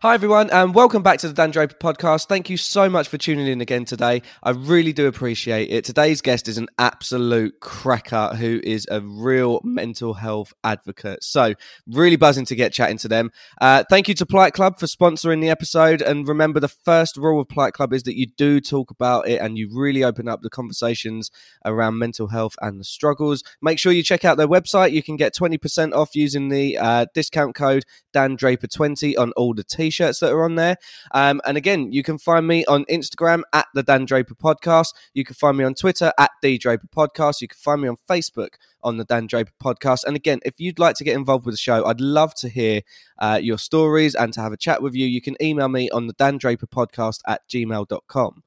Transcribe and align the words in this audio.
Hi, 0.00 0.14
everyone, 0.14 0.48
and 0.50 0.76
welcome 0.76 1.02
back 1.02 1.18
to 1.18 1.26
the 1.26 1.34
Dan 1.34 1.50
Draper 1.50 1.74
podcast. 1.74 2.28
Thank 2.28 2.48
you 2.48 2.56
so 2.56 2.88
much 2.88 3.08
for 3.08 3.18
tuning 3.18 3.48
in 3.48 3.60
again 3.60 3.84
today. 3.84 4.22
I 4.44 4.50
really 4.50 4.92
do 4.92 5.08
appreciate 5.08 5.70
it. 5.70 5.84
Today's 5.84 6.20
guest 6.20 6.46
is 6.46 6.56
an 6.56 6.68
absolute 6.78 7.58
cracker 7.58 8.28
who 8.36 8.60
is 8.62 8.86
a 8.92 9.00
real 9.00 9.60
mental 9.64 10.14
health 10.14 10.54
advocate. 10.62 11.24
So, 11.24 11.54
really 11.88 12.14
buzzing 12.14 12.44
to 12.44 12.54
get 12.54 12.72
chatting 12.72 12.98
to 12.98 13.08
them. 13.08 13.32
Uh, 13.60 13.82
thank 13.90 14.06
you 14.06 14.14
to 14.14 14.24
Plight 14.24 14.52
Club 14.52 14.78
for 14.78 14.86
sponsoring 14.86 15.40
the 15.40 15.50
episode. 15.50 16.00
And 16.00 16.28
remember, 16.28 16.60
the 16.60 16.68
first 16.68 17.16
rule 17.16 17.40
of 17.40 17.48
Plight 17.48 17.72
Club 17.72 17.92
is 17.92 18.04
that 18.04 18.16
you 18.16 18.28
do 18.36 18.60
talk 18.60 18.92
about 18.92 19.26
it 19.26 19.40
and 19.40 19.58
you 19.58 19.68
really 19.72 20.04
open 20.04 20.28
up 20.28 20.42
the 20.42 20.50
conversations 20.50 21.32
around 21.64 21.98
mental 21.98 22.28
health 22.28 22.54
and 22.62 22.78
the 22.78 22.84
struggles. 22.84 23.42
Make 23.60 23.80
sure 23.80 23.90
you 23.90 24.04
check 24.04 24.24
out 24.24 24.36
their 24.36 24.46
website. 24.46 24.92
You 24.92 25.02
can 25.02 25.16
get 25.16 25.34
20% 25.34 25.92
off 25.92 26.14
using 26.14 26.50
the 26.50 26.78
uh, 26.78 27.06
discount 27.14 27.56
code 27.56 27.82
Dan 28.12 28.36
Draper20 28.36 29.18
on 29.18 29.32
all 29.32 29.54
the 29.54 29.64
t 29.64 29.87
shirts 29.90 30.20
that 30.20 30.32
are 30.32 30.44
on 30.44 30.54
there. 30.54 30.76
Um, 31.12 31.40
and 31.44 31.56
again, 31.56 31.92
you 31.92 32.02
can 32.02 32.18
find 32.18 32.46
me 32.46 32.64
on 32.66 32.84
Instagram 32.86 33.42
at 33.52 33.66
the 33.74 33.82
Dan 33.82 34.04
Draper 34.04 34.34
Podcast. 34.34 34.94
You 35.14 35.24
can 35.24 35.34
find 35.34 35.56
me 35.56 35.64
on 35.64 35.74
Twitter 35.74 36.12
at 36.18 36.30
the 36.42 36.58
Draper 36.58 36.88
Podcast. 36.94 37.40
You 37.40 37.48
can 37.48 37.58
find 37.58 37.82
me 37.82 37.88
on 37.88 37.96
Facebook 38.08 38.54
on 38.82 38.96
the 38.96 39.04
Dan 39.04 39.26
Draper 39.26 39.52
Podcast. 39.62 40.04
And 40.04 40.16
again, 40.16 40.40
if 40.44 40.54
you'd 40.58 40.78
like 40.78 40.96
to 40.96 41.04
get 41.04 41.16
involved 41.16 41.46
with 41.46 41.54
the 41.54 41.58
show, 41.58 41.84
I'd 41.84 42.00
love 42.00 42.34
to 42.36 42.48
hear 42.48 42.82
uh, 43.18 43.38
your 43.42 43.58
stories 43.58 44.14
and 44.14 44.32
to 44.34 44.40
have 44.40 44.52
a 44.52 44.56
chat 44.56 44.82
with 44.82 44.94
you. 44.94 45.06
You 45.06 45.20
can 45.20 45.36
email 45.42 45.68
me 45.68 45.90
on 45.90 46.06
the 46.06 46.12
Dan 46.14 46.38
Draper 46.38 46.66
Podcast 46.66 47.20
at 47.26 47.48
gmail.com. 47.48 48.42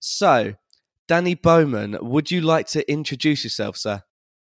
So, 0.00 0.54
Danny 1.06 1.34
Bowman, 1.34 1.98
would 2.00 2.30
you 2.30 2.40
like 2.40 2.66
to 2.68 2.90
introduce 2.90 3.44
yourself, 3.44 3.76
sir? 3.76 4.02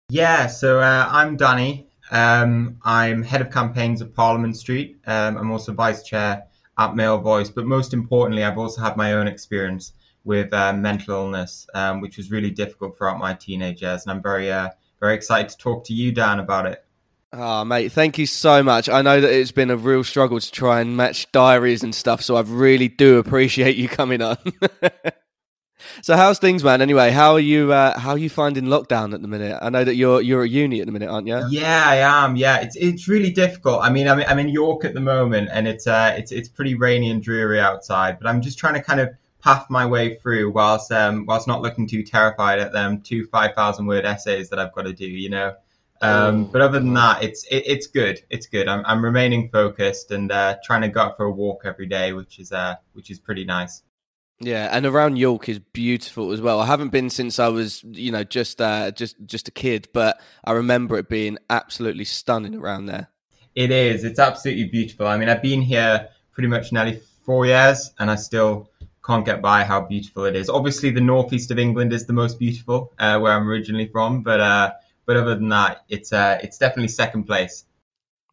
Yeah, 0.10 0.48
so 0.48 0.80
uh, 0.80 1.08
I'm 1.10 1.38
Danny. 1.38 1.91
Um, 2.12 2.78
I'm 2.84 3.24
head 3.24 3.42
of 3.42 3.50
campaigns 3.50 4.02
at 4.02 4.14
Parliament 4.14 4.58
Street. 4.58 4.98
Um, 5.08 5.38
I'm 5.38 5.52
also 5.52 5.72
vice 5.74 6.04
chair 6.04 6.44
at 6.78 6.96
Male 6.96 7.18
Voice, 7.20 7.50
but 7.50 7.66
most 7.66 7.94
importantly, 7.94 8.44
I've 8.44 8.58
also 8.58 8.82
had 8.82 8.98
my 8.98 9.14
own 9.14 9.28
experience 9.28 9.94
with 10.24 10.54
uh, 10.54 10.74
mental 10.74 11.16
illness, 11.16 11.66
um, 11.74 12.02
which 12.02 12.18
was 12.18 12.30
really 12.30 12.52
difficult 12.52 12.98
throughout 12.98 13.18
my 13.18 13.34
teenage 13.34 13.82
years, 13.82 14.04
and 14.04 14.12
I'm 14.12 14.22
very, 14.22 14.52
uh, 14.52 14.70
very 15.00 15.16
excited 15.16 15.50
to 15.50 15.58
talk 15.58 15.86
to 15.86 15.94
you, 15.94 16.12
Dan, 16.12 16.40
about 16.40 16.66
it. 16.68 16.86
Oh, 17.34 17.64
mate, 17.64 17.94
thank 17.94 18.18
you 18.18 18.26
so 18.26 18.62
much. 18.62 18.90
I 18.90 19.02
know 19.02 19.22
that 19.22 19.32
it's 19.32 19.54
been 19.54 19.70
a 19.70 19.78
real 19.78 20.04
struggle 20.04 20.40
to 20.40 20.52
try 20.52 20.82
and 20.82 20.98
match 20.98 21.32
diaries 21.32 21.82
and 21.82 21.96
stuff, 21.96 22.22
so 22.22 22.36
I 22.36 22.42
really 22.42 22.90
do 22.90 23.20
appreciate 23.20 23.78
you 23.78 23.88
coming 23.88 24.22
on. 24.22 24.38
So 26.02 26.16
how's 26.16 26.40
things, 26.40 26.64
man? 26.64 26.82
Anyway, 26.82 27.12
how 27.12 27.34
are 27.34 27.40
you? 27.40 27.72
Uh, 27.72 27.98
how 28.00 28.12
are 28.12 28.18
you 28.18 28.30
finding 28.30 28.66
lockdown 28.66 29.14
at 29.14 29.22
the 29.22 29.28
minute? 29.28 29.58
I 29.62 29.70
know 29.70 29.84
that 29.84 29.96
you're 29.96 30.22
you're 30.22 30.44
at 30.44 30.50
uni 30.50 30.80
at 30.82 30.86
the 30.86 30.92
minute, 30.92 31.10
aren't 31.10 31.28
you? 31.28 31.42
Yeah, 31.50 31.84
I 31.86 31.98
am. 31.98 32.36
Yeah, 32.36 32.60
it's 32.62 32.76
it's 32.76 33.08
really 33.08 33.32
difficult. 33.32 33.82
I 33.82 33.90
mean, 33.90 34.08
I'm 34.08 34.20
I'm 34.22 34.40
in 34.40 34.50
York 34.50 34.86
at 34.86 34.94
the 34.94 35.00
moment, 35.00 35.50
and 35.52 35.68
it's 35.68 35.88
uh 35.88 36.14
it's 36.18 36.32
it's 36.32 36.50
pretty 36.50 36.76
rainy 36.76 37.10
and 37.12 37.22
dreary 37.22 37.60
outside. 37.60 38.20
But 38.20 38.28
I'm 38.28 38.42
just 38.42 38.58
trying 38.58 38.76
to 38.76 38.82
kind 38.82 39.00
of 39.00 39.10
path 39.42 39.66
my 39.70 39.86
way 39.86 40.16
through 40.16 40.52
whilst 40.52 40.92
um 40.92 41.26
whilst 41.26 41.48
not 41.48 41.62
looking 41.62 41.88
too 41.88 42.04
terrified 42.04 42.60
at 42.60 42.72
them 42.72 43.02
two 43.02 43.26
five 43.28 43.56
thousand 43.56 43.86
word 43.86 44.06
essays 44.06 44.50
that 44.50 44.60
I've 44.60 44.74
got 44.74 44.84
to 44.84 44.94
do. 44.94 45.08
You 45.08 45.30
know. 45.30 45.56
Um, 46.04 46.46
oh, 46.46 46.50
but 46.52 46.62
other 46.62 46.80
than 46.80 46.96
that, 46.96 47.22
it's 47.22 47.44
it, 47.46 47.64
it's 47.68 47.86
good. 47.86 48.22
It's 48.32 48.48
good. 48.48 48.68
I'm 48.68 48.84
I'm 48.86 49.04
remaining 49.04 49.50
focused 49.50 50.10
and 50.12 50.32
uh, 50.32 50.58
trying 50.64 50.82
to 50.82 50.88
go 50.88 51.02
out 51.02 51.18
for 51.18 51.26
a 51.26 51.32
walk 51.32 51.62
every 51.66 51.86
day, 51.86 52.14
which 52.14 52.40
is 52.40 52.52
uh 52.52 52.76
which 52.94 53.12
is 53.12 53.20
pretty 53.20 53.46
nice. 53.46 53.84
Yeah, 54.44 54.70
and 54.72 54.88
around 54.88 55.18
York 55.18 55.48
is 55.50 55.60
beautiful 55.60 56.32
as 56.32 56.42
well. 56.42 56.60
I 56.60 56.66
haven't 56.66 56.90
been 56.90 57.12
since 57.12 57.38
I 57.38 57.48
was, 57.50 57.84
you 57.84 58.12
know, 58.12 58.24
just 58.24 58.60
uh, 58.60 58.90
just 58.90 59.16
just 59.26 59.48
a 59.48 59.52
kid, 59.52 59.88
but 59.94 60.20
I 60.44 60.54
remember 60.54 60.98
it 60.98 61.10
being 61.10 61.38
absolutely 61.50 62.06
stunning 62.06 62.56
around 62.56 62.88
there. 62.88 63.10
It 63.54 63.70
is. 63.72 64.04
It's 64.04 64.18
absolutely 64.18 64.66
beautiful. 64.66 65.06
I 65.06 65.18
mean, 65.18 65.30
I've 65.30 65.44
been 65.44 65.62
here 65.62 66.10
pretty 66.32 66.48
much 66.48 66.72
nearly 66.72 67.02
four 67.24 67.46
years, 67.46 67.92
and 68.00 68.10
I 68.10 68.16
still 68.16 68.72
can't 69.06 69.26
get 69.26 69.44
by 69.44 69.64
how 69.64 69.82
beautiful 69.82 70.26
it 70.26 70.36
is. 70.36 70.50
Obviously, 70.50 70.90
the 70.90 71.02
northeast 71.02 71.52
of 71.52 71.60
England 71.60 71.94
is 71.94 72.08
the 72.08 72.14
most 72.14 72.40
beautiful, 72.40 72.94
uh, 72.98 73.20
where 73.20 73.34
I'm 73.34 73.48
originally 73.48 73.88
from, 73.88 74.24
but 74.24 74.40
uh, 74.40 74.72
but 75.06 75.18
other 75.18 75.36
than 75.36 75.50
that, 75.50 75.84
it's 75.88 76.12
uh, 76.12 76.40
it's 76.42 76.58
definitely 76.58 76.88
second 76.88 77.26
place. 77.26 77.66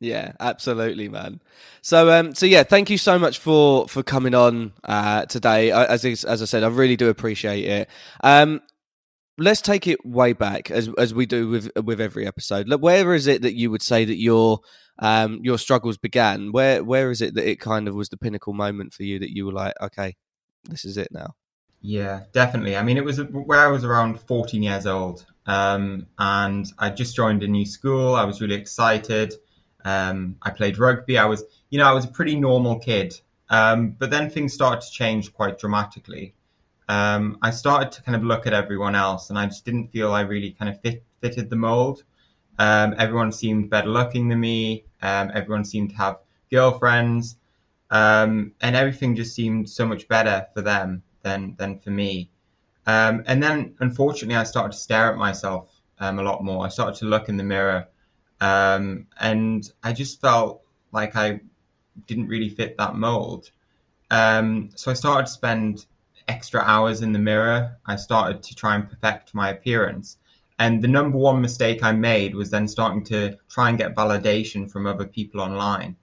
Yeah, 0.01 0.33
absolutely, 0.39 1.09
man. 1.09 1.41
So, 1.83 2.11
um, 2.11 2.35
so 2.35 2.47
yeah, 2.47 2.63
thank 2.63 2.89
you 2.89 2.99
so 2.99 3.19
much 3.19 3.39
for 3.39 3.89
for 3.89 4.03
coming 4.03 4.35
on 4.35 4.73
uh, 4.85 5.27
today. 5.27 5.73
As 5.73 6.05
as 6.05 6.41
I 6.43 6.45
said, 6.45 6.63
I 6.63 6.69
really 6.69 6.97
do 6.97 7.09
appreciate 7.09 7.65
it. 7.65 7.89
Um, 8.23 8.61
let's 9.39 9.61
take 9.61 9.87
it 9.87 10.05
way 10.05 10.33
back 10.33 10.71
as 10.71 10.89
as 10.99 11.15
we 11.15 11.27
do 11.27 11.49
with 11.49 11.71
with 11.85 12.01
every 12.01 12.27
episode. 12.27 12.73
Where 12.81 13.13
is 13.15 13.27
it 13.27 13.43
that 13.43 13.55
you 13.55 13.71
would 13.71 13.83
say 13.83 14.05
that 14.05 14.19
your 14.19 14.61
um 15.01 15.41
your 15.43 15.59
struggles 15.59 15.97
began? 15.97 16.53
Where 16.53 16.85
where 16.85 17.11
is 17.11 17.21
it 17.21 17.35
that 17.35 17.49
it 17.49 17.59
kind 17.59 17.89
of 17.89 17.95
was 17.97 18.09
the 18.09 18.17
pinnacle 18.17 18.53
moment 18.53 18.95
for 18.95 19.03
you 19.03 19.19
that 19.19 19.35
you 19.35 19.47
were 19.47 19.53
like, 19.53 19.75
okay, 19.81 20.17
this 20.69 20.85
is 20.85 20.97
it 20.97 21.09
now? 21.11 21.35
Yeah, 21.81 22.25
definitely. 22.33 22.77
I 22.77 22.83
mean, 22.83 22.97
it 22.97 23.05
was 23.05 23.21
where 23.21 23.61
I 23.61 23.69
was 23.69 23.85
around 23.85 24.21
14 24.21 24.63
years 24.63 24.87
old, 24.87 25.25
um, 25.47 26.07
and 26.19 26.67
I 26.79 26.91
just 26.91 27.15
joined 27.15 27.43
a 27.45 27.49
new 27.49 27.65
school. 27.65 28.15
I 28.15 28.25
was 28.25 28.41
really 28.41 28.57
excited. 28.57 29.35
Um, 29.89 30.37
I 30.43 30.51
played 30.51 30.77
rugby. 30.77 31.17
I 31.17 31.25
was, 31.25 31.45
you 31.71 31.79
know, 31.79 31.87
I 31.87 31.93
was 31.93 32.05
a 32.05 32.09
pretty 32.19 32.37
normal 32.37 32.79
kid. 32.79 33.19
Um, 33.49 33.91
but 33.99 34.11
then 34.11 34.29
things 34.29 34.53
started 34.53 34.83
to 34.83 34.91
change 34.91 35.33
quite 35.33 35.59
dramatically. 35.59 36.35
Um, 36.91 37.39
I 37.41 37.51
started 37.51 37.93
to 37.93 38.03
kind 38.03 38.15
of 38.15 38.23
look 38.23 38.47
at 38.47 38.53
everyone 38.53 38.95
else, 38.95 39.31
and 39.31 39.39
I 39.39 39.47
just 39.47 39.65
didn't 39.65 39.89
feel 39.89 40.13
I 40.13 40.21
really 40.21 40.51
kind 40.51 40.69
of 40.69 40.79
fit, 40.83 41.03
fitted 41.23 41.49
the 41.49 41.57
mold. 41.57 42.03
Um, 42.59 42.95
everyone 42.99 43.33
seemed 43.33 43.71
better 43.71 43.89
looking 43.89 44.29
than 44.29 44.41
me. 44.41 44.85
Um, 45.01 45.31
everyone 45.33 45.65
seemed 45.65 45.91
to 45.91 45.97
have 45.97 46.19
girlfriends, 46.51 47.37
um, 47.91 48.53
and 48.61 48.77
everything 48.77 49.17
just 49.17 49.35
seemed 49.35 49.71
so 49.71 49.87
much 49.87 50.07
better 50.09 50.47
for 50.55 50.61
them 50.61 51.03
than 51.23 51.55
than 51.59 51.79
for 51.79 51.91
me. 51.91 52.31
and 52.87 53.43
then, 53.43 53.75
unfortunately, 53.81 54.37
I 54.37 54.45
started 54.45 54.73
to 54.73 54.79
stare 54.79 55.13
at 55.13 55.19
myself 55.19 55.71
a 55.99 56.13
lot 56.13 56.45
more. 56.45 56.67
I 56.67 56.69
started 56.69 56.97
to 57.01 57.07
look 57.07 57.29
in 57.31 57.37
the 57.39 57.45
mirror 57.55 57.87
um, 58.41 59.07
and 59.21 59.71
I 59.83 59.93
just 59.93 60.21
felt 60.21 60.63
like 60.93 61.17
I 61.17 61.41
didn't 62.07 62.29
really 62.29 62.49
fit 62.49 62.77
that 62.79 62.95
mold. 62.95 63.51
Um, 64.11 64.71
so 64.75 64.91
I 64.91 64.95
started 64.95 65.27
to 65.27 65.33
spend 65.33 65.87
extra 66.29 66.61
hours 66.61 67.03
in 67.03 67.13
the 67.13 67.19
mirror. 67.19 67.77
I 67.87 67.97
started 67.97 68.43
to 68.45 68.55
try 68.55 68.75
and 68.75 68.89
perfect 68.89 69.35
my 69.35 69.51
appearance. 69.51 70.19
And 70.59 70.83
the 70.83 70.89
number 70.89 71.17
one 71.17 71.41
mistake 71.41 71.83
I 71.83 71.93
made 71.93 72.35
was 72.35 72.51
then 72.51 72.67
starting 72.67 73.05
to 73.05 73.37
try 73.49 73.69
and 73.69 73.79
get 73.79 73.95
validation 73.95 74.71
from 74.71 74.87
other 74.87 75.07
people 75.07 75.41
online. 75.41 75.97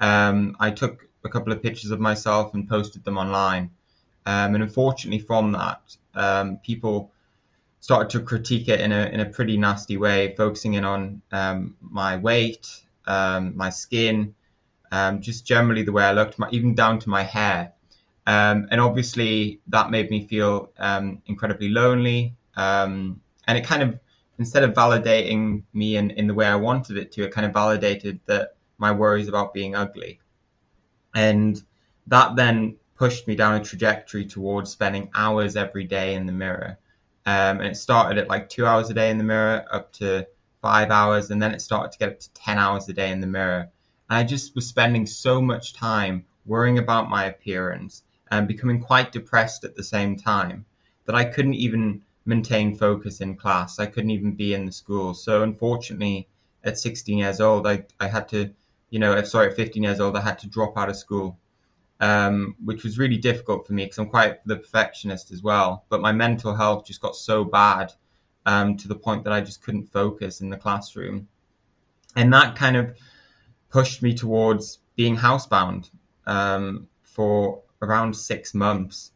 Um, 0.00 0.56
I 0.58 0.70
took 0.70 1.08
a 1.24 1.28
couple 1.28 1.52
of 1.52 1.62
pictures 1.62 1.90
of 1.90 2.00
myself 2.00 2.54
and 2.54 2.68
posted 2.68 3.04
them 3.04 3.18
online. 3.18 3.70
Um, 4.26 4.54
and 4.54 4.62
unfortunately, 4.62 5.20
from 5.20 5.52
that, 5.52 5.96
um, 6.14 6.58
people 6.58 7.12
started 7.80 8.10
to 8.10 8.20
critique 8.20 8.68
it 8.68 8.80
in 8.80 8.92
a 8.92 9.06
in 9.06 9.20
a 9.20 9.26
pretty 9.26 9.56
nasty 9.56 9.96
way, 9.96 10.34
focusing 10.36 10.74
in 10.74 10.84
on 10.84 11.22
um, 11.32 11.76
my 11.80 12.16
weight, 12.16 12.68
um, 13.06 13.56
my 13.56 13.70
skin, 13.70 14.34
um, 14.92 15.20
just 15.20 15.46
generally 15.46 15.82
the 15.82 15.92
way 15.92 16.04
I 16.04 16.12
looked, 16.12 16.38
my, 16.38 16.48
even 16.50 16.74
down 16.74 16.98
to 17.00 17.08
my 17.08 17.22
hair. 17.22 17.72
Um, 18.26 18.68
and 18.70 18.80
obviously, 18.80 19.60
that 19.68 19.90
made 19.90 20.10
me 20.10 20.26
feel 20.26 20.70
um, 20.78 21.22
incredibly 21.26 21.68
lonely. 21.68 22.34
Um, 22.54 23.20
and 23.46 23.56
it 23.56 23.64
kind 23.64 23.82
of, 23.82 23.98
instead 24.38 24.62
of 24.62 24.74
validating 24.74 25.62
me 25.72 25.96
in, 25.96 26.10
in 26.10 26.26
the 26.26 26.34
way 26.34 26.46
I 26.46 26.56
wanted 26.56 26.98
it 26.98 27.12
to, 27.12 27.24
it 27.24 27.32
kind 27.32 27.46
of 27.46 27.52
validated 27.52 28.20
that 28.26 28.56
my 28.78 28.92
worries 28.92 29.28
about 29.28 29.54
being 29.54 29.74
ugly. 29.74 30.20
And 31.14 31.60
that 32.06 32.36
then 32.36 32.76
pushed 32.94 33.26
me 33.26 33.34
down 33.34 33.60
a 33.60 33.64
trajectory 33.64 34.26
towards 34.26 34.70
spending 34.70 35.10
hours 35.14 35.56
every 35.56 35.84
day 35.84 36.14
in 36.14 36.26
the 36.26 36.32
mirror 36.32 36.78
um, 37.26 37.60
and 37.60 37.66
it 37.66 37.76
started 37.76 38.18
at 38.18 38.28
like 38.28 38.48
two 38.48 38.66
hours 38.66 38.90
a 38.90 38.94
day 38.94 39.10
in 39.10 39.18
the 39.18 39.24
mirror 39.24 39.64
up 39.70 39.92
to 39.94 40.26
five 40.62 40.90
hours, 40.90 41.30
and 41.30 41.40
then 41.40 41.52
it 41.52 41.62
started 41.62 41.92
to 41.92 41.98
get 41.98 42.08
up 42.10 42.20
to 42.20 42.32
10 42.32 42.58
hours 42.58 42.88
a 42.88 42.92
day 42.92 43.10
in 43.10 43.20
the 43.20 43.26
mirror. 43.26 43.68
And 44.08 44.18
I 44.18 44.24
just 44.24 44.54
was 44.54 44.66
spending 44.66 45.06
so 45.06 45.40
much 45.40 45.74
time 45.74 46.24
worrying 46.46 46.78
about 46.78 47.10
my 47.10 47.24
appearance 47.24 48.02
and 48.30 48.48
becoming 48.48 48.80
quite 48.80 49.12
depressed 49.12 49.64
at 49.64 49.76
the 49.76 49.84
same 49.84 50.16
time 50.16 50.64
that 51.06 51.14
I 51.14 51.24
couldn't 51.24 51.54
even 51.54 52.02
maintain 52.24 52.76
focus 52.76 53.20
in 53.20 53.36
class. 53.36 53.78
I 53.78 53.86
couldn't 53.86 54.10
even 54.10 54.32
be 54.32 54.54
in 54.54 54.66
the 54.66 54.72
school. 54.72 55.14
So 55.14 55.42
unfortunately, 55.42 56.28
at 56.64 56.78
16 56.78 57.18
years 57.18 57.40
old, 57.40 57.66
I, 57.66 57.84
I 57.98 58.08
had 58.08 58.28
to, 58.30 58.50
you 58.90 58.98
know, 58.98 59.20
sorry, 59.24 59.48
at 59.48 59.56
15 59.56 59.82
years 59.82 60.00
old, 60.00 60.16
I 60.16 60.20
had 60.20 60.38
to 60.40 60.46
drop 60.48 60.76
out 60.76 60.88
of 60.88 60.96
school 60.96 61.38
um, 62.00 62.56
which 62.64 62.82
was 62.82 62.98
really 62.98 63.18
difficult 63.18 63.66
for 63.66 63.74
me 63.74 63.84
because 63.84 63.98
I'm 63.98 64.08
quite 64.08 64.44
the 64.46 64.56
perfectionist 64.56 65.30
as 65.30 65.42
well. 65.42 65.84
But 65.88 66.00
my 66.00 66.12
mental 66.12 66.54
health 66.54 66.86
just 66.86 67.00
got 67.00 67.14
so 67.14 67.44
bad 67.44 67.92
um, 68.46 68.76
to 68.78 68.88
the 68.88 68.94
point 68.94 69.24
that 69.24 69.32
I 69.32 69.40
just 69.40 69.62
couldn't 69.62 69.92
focus 69.92 70.40
in 70.40 70.48
the 70.48 70.56
classroom. 70.56 71.28
And 72.16 72.32
that 72.32 72.56
kind 72.56 72.76
of 72.76 72.96
pushed 73.68 74.02
me 74.02 74.14
towards 74.14 74.78
being 74.96 75.16
housebound 75.16 75.90
um, 76.26 76.88
for 77.02 77.62
around 77.82 78.14
six 78.14 78.54
months. 78.54 79.12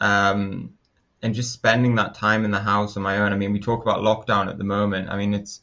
Um, 0.00 0.74
and 1.22 1.34
just 1.34 1.52
spending 1.52 1.96
that 1.96 2.14
time 2.14 2.46
in 2.46 2.50
the 2.50 2.60
house 2.60 2.96
on 2.96 3.02
my 3.02 3.18
own. 3.18 3.32
I 3.32 3.36
mean, 3.36 3.52
we 3.52 3.60
talk 3.60 3.82
about 3.82 4.00
lockdown 4.00 4.48
at 4.48 4.56
the 4.56 4.64
moment. 4.64 5.10
I 5.10 5.18
mean, 5.18 5.34
it's 5.34 5.60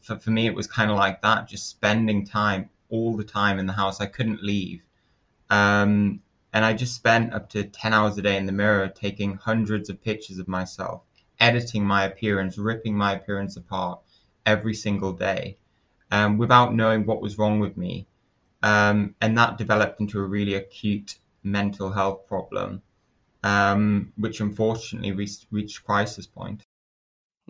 for, 0.00 0.18
for 0.18 0.30
me, 0.30 0.46
it 0.46 0.54
was 0.54 0.66
kind 0.66 0.90
of 0.90 0.96
like 0.96 1.22
that, 1.22 1.46
just 1.46 1.68
spending 1.68 2.26
time 2.26 2.68
all 2.88 3.16
the 3.16 3.24
time 3.24 3.58
in 3.60 3.66
the 3.66 3.72
house. 3.72 4.00
I 4.00 4.06
couldn't 4.06 4.42
leave 4.42 4.82
Um, 5.50 6.20
and 6.52 6.64
I 6.64 6.72
just 6.72 6.94
spent 6.94 7.32
up 7.32 7.50
to 7.50 7.64
10 7.64 7.92
hours 7.92 8.18
a 8.18 8.22
day 8.22 8.36
in 8.36 8.46
the 8.46 8.52
mirror 8.52 8.88
taking 8.88 9.34
hundreds 9.34 9.90
of 9.90 10.02
pictures 10.02 10.38
of 10.38 10.48
myself, 10.48 11.02
editing 11.38 11.84
my 11.84 12.04
appearance, 12.04 12.58
ripping 12.58 12.96
my 12.96 13.12
appearance 13.12 13.56
apart 13.56 14.00
every 14.46 14.74
single 14.74 15.12
day 15.12 15.56
um, 16.10 16.38
without 16.38 16.74
knowing 16.74 17.04
what 17.04 17.20
was 17.20 17.38
wrong 17.38 17.60
with 17.60 17.76
me. 17.76 18.06
Um, 18.62 19.14
and 19.20 19.36
that 19.38 19.58
developed 19.58 20.00
into 20.00 20.18
a 20.20 20.24
really 20.24 20.54
acute 20.54 21.18
mental 21.42 21.92
health 21.92 22.26
problem, 22.26 22.82
um, 23.42 24.12
which 24.16 24.40
unfortunately 24.40 25.12
reached, 25.12 25.46
reached 25.50 25.84
crisis 25.84 26.26
point. 26.26 26.64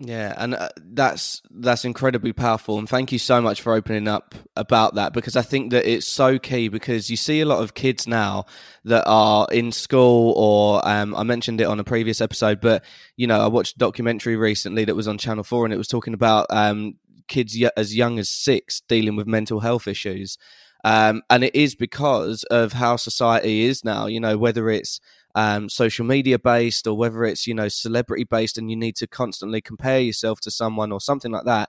Yeah, 0.01 0.33
and 0.37 0.55
uh, 0.55 0.69
that's 0.79 1.43
that's 1.51 1.85
incredibly 1.85 2.33
powerful, 2.33 2.79
and 2.79 2.89
thank 2.89 3.11
you 3.11 3.19
so 3.19 3.41
much 3.41 3.63
for 3.63 3.75
opening 3.75 4.07
up 4.07 4.33
about 4.55 4.95
that 4.95 5.13
because 5.13 5.35
I 5.35 5.43
think 5.43 5.73
that 5.73 5.91
it's 5.93 6.07
so 6.07 6.39
key 6.39 6.69
because 6.69 7.11
you 7.11 7.17
see 7.17 7.41
a 7.41 7.45
lot 7.45 7.65
of 7.65 7.75
kids 7.75 8.07
now 8.07 8.47
that 8.85 9.03
are 9.09 9.49
in 9.51 9.73
school, 9.73 10.35
or 10.37 10.87
um, 10.89 11.17
I 11.17 11.25
mentioned 11.25 11.61
it 11.61 11.65
on 11.65 11.81
a 11.81 11.85
previous 11.85 12.21
episode, 12.21 12.61
but 12.61 12.85
you 13.17 13.27
know 13.27 13.41
I 13.41 13.49
watched 13.49 13.75
a 13.75 13.79
documentary 13.81 14.37
recently 14.37 14.85
that 14.85 14.95
was 14.95 15.09
on 15.09 15.19
Channel 15.19 15.43
Four, 15.43 15.65
and 15.65 15.75
it 15.75 15.79
was 15.79 15.89
talking 15.89 16.15
about 16.15 16.47
um, 16.51 16.95
kids 17.27 17.61
as 17.77 17.97
young 17.97 18.21
as 18.21 18.29
six 18.31 18.81
dealing 18.89 19.17
with 19.17 19.27
mental 19.27 19.59
health 19.59 19.89
issues, 19.89 20.39
um, 20.85 21.23
and 21.29 21.43
it 21.43 21.57
is 21.57 21.75
because 21.75 22.45
of 22.45 22.73
how 22.73 22.95
society 22.95 23.65
is 23.65 23.85
now. 23.85 24.07
You 24.07 24.21
know 24.21 24.39
whether 24.39 24.71
it's 24.71 25.01
um, 25.39 25.69
social 25.69 26.05
media 26.05 26.37
based 26.37 26.89
or 26.89 26.97
whether 26.97 27.25
it's 27.25 27.47
you 27.47 27.55
know 27.55 27.69
celebrity 27.69 28.25
based 28.25 28.59
and 28.59 28.71
you 28.71 28.77
need 28.77 28.97
to 28.97 29.07
constantly 29.07 29.61
compare 29.61 30.01
yourself 30.01 30.41
to 30.41 30.51
someone 30.51 30.91
or 30.91 31.01
something 31.01 31.31
like 31.31 31.45
that 31.45 31.69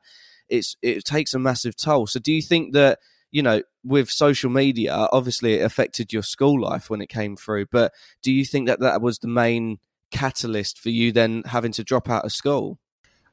it's 0.50 0.76
it 0.82 1.06
takes 1.06 1.34
a 1.34 1.40
massive 1.40 1.76
toll. 1.76 2.08
So 2.08 2.20
do 2.20 2.34
you 2.34 2.42
think 2.42 2.74
that 2.74 2.98
you 3.32 3.44
know 3.44 3.62
with 3.84 4.10
social 4.10 4.50
media 4.50 5.08
obviously 5.12 5.54
it 5.54 5.64
affected 5.64 6.12
your 6.12 6.24
school 6.24 6.60
life 6.60 6.90
when 6.90 7.00
it 7.00 7.10
came 7.10 7.36
through 7.36 7.68
but 7.68 7.94
do 8.24 8.32
you 8.32 8.44
think 8.44 8.68
that 8.68 8.80
that 8.80 9.02
was 9.02 9.20
the 9.20 9.28
main 9.28 9.78
catalyst 10.10 10.80
for 10.80 10.90
you 10.90 11.12
then 11.12 11.44
having 11.46 11.72
to 11.74 11.84
drop 11.84 12.10
out 12.10 12.26
of 12.26 12.32
school? 12.32 12.80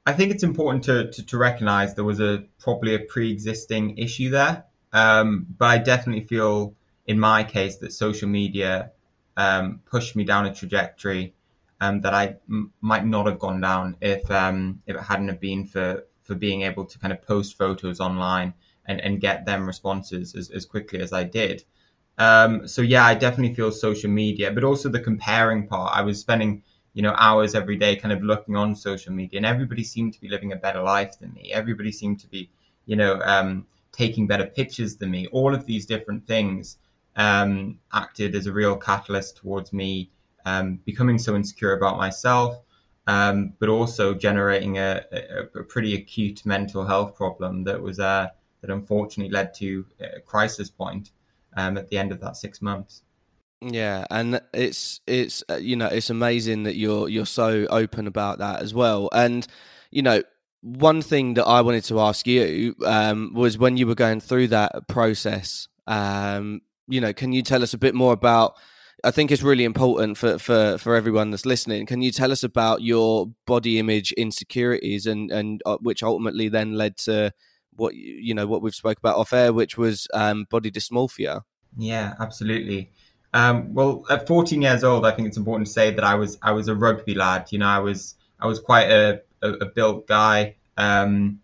I 0.05 0.12
think 0.12 0.32
it's 0.32 0.43
important 0.43 0.85
to 0.85 1.11
to, 1.12 1.25
to 1.25 1.39
recognize 1.39 1.94
there 1.94 2.05
was 2.05 2.21
a 2.21 2.44
probably 2.59 2.94
a 2.94 2.99
pre-existing 2.99 3.97
issue 3.97 4.29
there 4.29 4.65
um, 4.93 5.47
but 5.59 5.67
i 5.67 5.79
definitely 5.79 6.27
feel 6.27 6.75
in 7.06 7.19
my 7.19 7.43
case 7.43 7.77
that 7.79 7.93
social 7.93 8.29
media 8.29 8.91
um, 9.37 9.81
pushed 9.87 10.17
me 10.17 10.25
down 10.25 10.47
a 10.47 10.55
trajectory 10.55 11.35
um, 11.81 12.00
that 12.00 12.15
I 12.15 12.37
m- 12.49 12.73
might 12.81 13.05
not 13.06 13.27
have 13.27 13.38
gone 13.38 13.61
down 13.61 13.97
if 14.00 14.29
um, 14.31 14.83
if 14.87 14.97
it 14.97 15.03
hadn't 15.03 15.29
have 15.29 15.41
been 15.41 15.67
for 15.67 16.05
for 16.23 16.35
being 16.35 16.62
able 16.62 16.85
to 16.87 16.99
kind 16.99 17.12
of 17.12 17.23
post 17.23 17.56
photos 17.56 18.00
online 18.00 18.55
and, 18.87 19.00
and 19.00 19.21
get 19.21 19.44
them 19.47 19.67
responses 19.67 20.35
as, 20.35 20.50
as 20.50 20.65
quickly 20.67 21.00
as 21.00 21.12
I 21.12 21.25
did. 21.25 21.65
Um, 22.19 22.67
so 22.67 22.83
yeah, 22.83 23.05
I 23.05 23.15
definitely 23.15 23.55
feel 23.55 23.71
social 23.73 24.11
media, 24.11 24.50
but 24.50 24.65
also 24.65 24.88
the 24.88 25.00
comparing 25.00 25.67
part. 25.69 25.94
I 25.97 26.03
was 26.03 26.19
spending 26.21 26.62
you 26.94 27.03
know 27.03 27.15
hours 27.19 27.55
every 27.55 27.77
day 27.77 27.97
kind 27.97 28.12
of 28.12 28.23
looking 28.23 28.56
on 28.56 28.75
social 28.75 29.12
media, 29.12 29.39
and 29.39 29.47
everybody 29.47 29.85
seemed 29.85 30.15
to 30.15 30.21
be 30.21 30.29
living 30.29 30.53
a 30.53 30.56
better 30.56 30.82
life 30.82 31.19
than 31.19 31.32
me. 31.35 31.53
Everybody 31.53 31.93
seemed 31.93 32.21
to 32.21 32.27
be 32.29 32.49
you 32.87 32.97
know 32.97 33.21
um, 33.23 33.67
taking 33.93 34.27
better 34.27 34.47
pictures 34.47 34.97
than 34.97 35.11
me. 35.11 35.27
All 35.29 35.55
of 35.55 35.67
these 35.67 35.85
different 35.87 36.27
things 36.27 36.79
um, 37.17 37.79
acted 37.93 38.35
as 38.35 38.47
a 38.47 38.53
real 38.53 38.77
catalyst 38.77 39.39
towards 39.39 39.73
me 39.73 40.11
um, 40.45 40.81
becoming 40.85 41.19
so 41.19 41.35
insecure 41.35 41.73
about 41.73 41.97
myself, 41.97 42.61
um, 43.07 43.53
but 43.59 43.69
also 43.69 44.15
generating 44.15 44.79
a, 44.79 45.03
a, 45.13 45.61
a, 45.61 45.65
pretty 45.65 45.95
acute 45.95 46.45
mental 46.47 46.85
health 46.85 47.17
problem 47.17 47.65
that 47.65 47.81
was 47.81 47.99
uh, 47.99 48.29
that 48.61 48.71
unfortunately 48.71 49.33
led 49.33 49.55
to 49.55 49.85
a 50.01 50.21
crisis 50.21 50.71
point 50.71 51.11
um, 51.57 51.77
at 51.77 51.89
the 51.89 51.99
end 51.99 52.13
of 52.13 52.21
that 52.21 52.37
six 52.37 52.63
months. 52.63 53.03
Yeah, 53.61 54.05
and 54.11 54.41
it's 54.53 55.01
it's 55.07 55.43
uh, 55.51 55.57
you 55.57 55.77
know 55.77 55.87
it's 55.87 56.11
amazing 56.11 56.65
that 56.65 56.77
you're 56.77 57.09
you're 57.09 57.27
so 57.27 57.67
open 57.71 58.07
about 58.07 58.39
that 58.39 58.61
as 58.61 58.75
well, 58.75 59.09
and 59.13 59.47
you 59.91 60.03
know 60.03 60.23
one 60.61 61.01
thing 61.01 61.35
that 61.35 61.45
I 61.45 61.61
wanted 61.63 61.85
to 61.85 62.01
ask 62.01 62.27
you 62.27 62.75
um, 62.85 63.33
was 63.35 63.57
when 63.57 63.77
you 63.77 63.87
were 63.87 63.95
going 63.95 64.21
through 64.21 64.49
that 64.49 64.89
process, 64.89 65.69
um, 65.87 66.61
you 66.88 67.00
know, 67.00 67.12
can 67.12 67.33
you 67.33 67.43
tell 67.43 67.62
us 67.62 67.75
a 67.75 67.79
bit 67.79 67.94
more 67.94 68.12
about? 68.12 68.55
I 69.05 69.11
think 69.11 69.31
it's 69.31 69.43
really 69.43 69.65
important 69.65 70.17
for, 70.17 70.38
for, 70.38 70.79
for 70.79 70.97
everyone 70.97 71.31
that's 71.31 71.47
listening. 71.47 71.87
Can 71.87 72.00
you 72.00 72.11
tell 72.11 72.33
us 72.33 72.43
about 72.43 72.83
your 72.83 73.27
body 73.47 73.79
image 73.79 74.12
insecurities 74.12 75.06
and 75.06 75.31
and 75.31 75.62
uh, 75.67 75.77
which 75.81 76.03
ultimately 76.03 76.49
then 76.49 76.73
led 76.75 76.97
to 76.99 77.33
what 77.77 77.94
you 77.94 78.35
know 78.35 78.47
what 78.47 78.62
we've 78.62 78.75
spoke 78.75 78.99
about 78.99 79.17
off 79.17 79.33
air, 79.33 79.53
which 79.53 79.77
was 79.77 80.09
um, 80.15 80.47
body 80.50 80.71
dysmorphia? 80.71 81.43
Yeah, 81.77 82.15
absolutely. 82.21 82.91
Um, 83.35 83.75
well, 83.75 84.05
at 84.09 84.27
14 84.27 84.62
years 84.62 84.82
old, 84.82 85.05
I 85.05 85.11
think 85.11 85.29
it's 85.29 85.37
important 85.37 85.67
to 85.67 85.73
say 85.73 85.93
that 85.93 86.05
I 86.05 86.15
was 86.15 86.39
I 86.43 86.53
was 86.53 86.69
a 86.69 86.75
rugby 86.75 87.15
lad. 87.15 87.49
You 87.50 87.59
know, 87.59 87.67
I 87.67 87.79
was 87.79 88.15
I 88.41 88.47
was 88.47 88.59
quite 88.59 88.91
a, 88.91 89.21
a, 89.43 89.50
a 89.50 89.67
built 89.67 90.06
guy. 90.06 90.56
Um, 90.79 91.41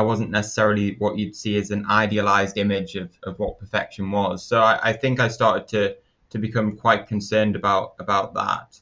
I 0.00 0.02
wasn't 0.02 0.30
necessarily 0.30 0.96
what 0.98 1.18
you'd 1.18 1.36
see 1.36 1.58
as 1.58 1.70
an 1.70 1.84
idealized 1.84 2.56
image 2.56 2.96
of, 2.96 3.10
of 3.24 3.38
what 3.38 3.58
perfection 3.58 4.10
was. 4.10 4.42
So 4.42 4.62
I, 4.62 4.80
I 4.82 4.92
think 4.94 5.20
I 5.20 5.28
started 5.28 5.68
to 5.68 5.94
to 6.30 6.38
become 6.38 6.78
quite 6.78 7.06
concerned 7.06 7.54
about 7.54 7.96
about 7.98 8.32
that, 8.32 8.80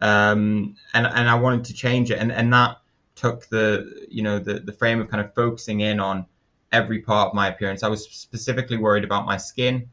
um, 0.00 0.74
and 0.94 1.06
and 1.06 1.28
I 1.28 1.34
wanted 1.34 1.64
to 1.66 1.74
change 1.74 2.10
it, 2.10 2.18
and 2.18 2.32
and 2.32 2.50
that 2.54 2.78
took 3.14 3.46
the 3.48 4.06
you 4.08 4.22
know 4.22 4.38
the 4.38 4.54
the 4.54 4.72
frame 4.72 5.02
of 5.02 5.10
kind 5.10 5.22
of 5.22 5.34
focusing 5.34 5.80
in 5.80 6.00
on 6.00 6.24
every 6.72 7.00
part 7.00 7.28
of 7.28 7.34
my 7.34 7.48
appearance. 7.48 7.82
I 7.82 7.88
was 7.88 8.08
specifically 8.08 8.78
worried 8.78 9.04
about 9.04 9.26
my 9.26 9.36
skin, 9.36 9.90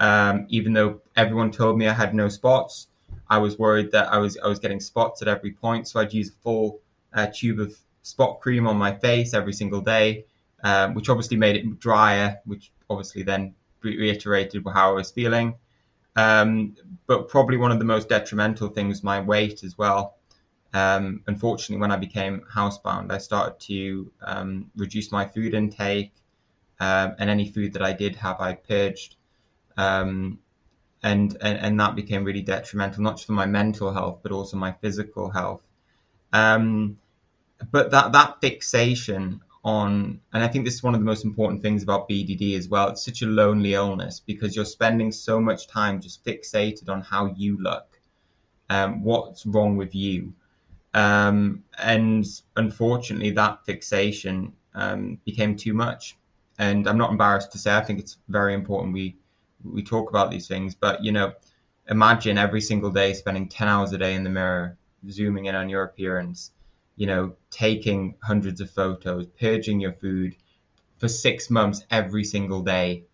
um, 0.00 0.46
even 0.48 0.72
though 0.72 1.02
everyone 1.16 1.50
told 1.50 1.76
me 1.76 1.86
I 1.86 1.92
had 1.92 2.14
no 2.14 2.30
spots. 2.30 2.88
I 3.28 3.36
was 3.36 3.58
worried 3.58 3.92
that 3.92 4.10
I 4.10 4.16
was 4.16 4.38
I 4.42 4.48
was 4.48 4.58
getting 4.58 4.80
spots 4.80 5.20
at 5.20 5.28
every 5.28 5.52
point, 5.52 5.86
so 5.86 6.00
I'd 6.00 6.14
use 6.14 6.30
a 6.30 6.38
full 6.44 6.80
uh, 7.12 7.26
tube 7.30 7.60
of 7.60 7.76
spot 8.04 8.40
cream 8.40 8.66
on 8.68 8.76
my 8.76 8.94
face 8.94 9.34
every 9.34 9.52
single 9.52 9.80
day, 9.80 10.26
um, 10.62 10.94
which 10.94 11.08
obviously 11.08 11.36
made 11.36 11.56
it 11.56 11.80
drier, 11.80 12.38
which 12.44 12.70
obviously 12.88 13.22
then 13.22 13.54
reiterated 13.82 14.62
how 14.72 14.90
I 14.90 14.92
was 14.92 15.10
feeling. 15.10 15.56
Um, 16.14 16.76
but 17.06 17.28
probably 17.28 17.56
one 17.56 17.72
of 17.72 17.78
the 17.78 17.84
most 17.84 18.08
detrimental 18.08 18.68
things 18.68 19.02
my 19.02 19.20
weight 19.20 19.64
as 19.64 19.76
well. 19.76 20.16
Um, 20.74 21.22
unfortunately, 21.26 21.80
when 21.80 21.92
I 21.92 21.96
became 21.96 22.42
housebound, 22.52 23.10
I 23.10 23.18
started 23.18 23.58
to 23.60 24.12
um, 24.22 24.70
reduce 24.76 25.10
my 25.10 25.24
food 25.26 25.54
intake, 25.54 26.12
um, 26.80 27.14
and 27.18 27.30
any 27.30 27.50
food 27.50 27.72
that 27.72 27.82
I 27.82 27.92
did 27.92 28.16
have, 28.16 28.40
I 28.40 28.54
purged. 28.54 29.16
Um, 29.76 30.38
and, 31.02 31.36
and, 31.40 31.58
and 31.58 31.80
that 31.80 31.96
became 31.96 32.24
really 32.24 32.42
detrimental, 32.42 33.02
not 33.02 33.16
just 33.16 33.26
for 33.26 33.32
my 33.32 33.46
mental 33.46 33.92
health, 33.92 34.20
but 34.22 34.32
also 34.32 34.56
my 34.56 34.72
physical 34.72 35.30
health. 35.30 35.62
Um, 36.32 36.98
but 37.70 37.90
that 37.90 38.12
that 38.12 38.40
fixation 38.40 39.40
on 39.64 40.20
and 40.32 40.42
i 40.42 40.48
think 40.48 40.64
this 40.64 40.74
is 40.74 40.82
one 40.82 40.94
of 40.94 41.00
the 41.00 41.06
most 41.06 41.24
important 41.24 41.62
things 41.62 41.82
about 41.82 42.08
bdd 42.08 42.56
as 42.56 42.68
well 42.68 42.88
it's 42.88 43.04
such 43.04 43.22
a 43.22 43.26
lonely 43.26 43.74
illness 43.74 44.20
because 44.20 44.54
you're 44.54 44.64
spending 44.64 45.10
so 45.10 45.40
much 45.40 45.66
time 45.66 46.00
just 46.00 46.24
fixated 46.24 46.88
on 46.88 47.00
how 47.00 47.26
you 47.36 47.56
look 47.62 47.94
um, 48.70 49.02
what's 49.02 49.46
wrong 49.46 49.76
with 49.76 49.94
you. 49.94 50.32
Um, 50.94 51.64
and 51.78 52.24
unfortunately 52.56 53.30
that 53.32 53.64
fixation 53.66 54.52
um, 54.74 55.18
became 55.24 55.56
too 55.56 55.74
much. 55.74 56.16
And 56.58 56.86
i'm 56.88 56.98
not 56.98 57.10
embarrassed 57.10 57.50
to 57.50 57.58
say 57.58 57.74
i 57.74 57.80
think 57.80 57.98
it's 57.98 58.18
very 58.28 58.54
important 58.54 58.94
we 58.94 59.16
we 59.64 59.82
talk 59.82 60.08
about 60.08 60.30
these 60.30 60.46
things 60.46 60.72
but 60.72 61.02
you 61.02 61.10
know 61.10 61.32
imagine 61.88 62.38
every 62.38 62.60
single 62.60 62.90
day 62.90 63.12
spending 63.12 63.48
10 63.48 63.66
hours 63.66 63.92
a 63.92 63.98
day 63.98 64.14
in 64.14 64.22
the 64.22 64.30
mirror 64.30 64.78
zooming 65.10 65.46
in 65.46 65.56
on 65.56 65.68
your 65.68 65.82
appearance 65.82 66.52
you 66.96 67.06
know, 67.06 67.34
taking 67.50 68.14
hundreds 68.22 68.60
of 68.60 68.70
photos, 68.70 69.26
purging 69.40 69.80
your 69.80 69.92
food 69.92 70.36
for 70.98 71.08
six 71.08 71.50
months 71.50 71.84
every 71.90 72.24
single 72.24 72.62
day. 72.62 73.04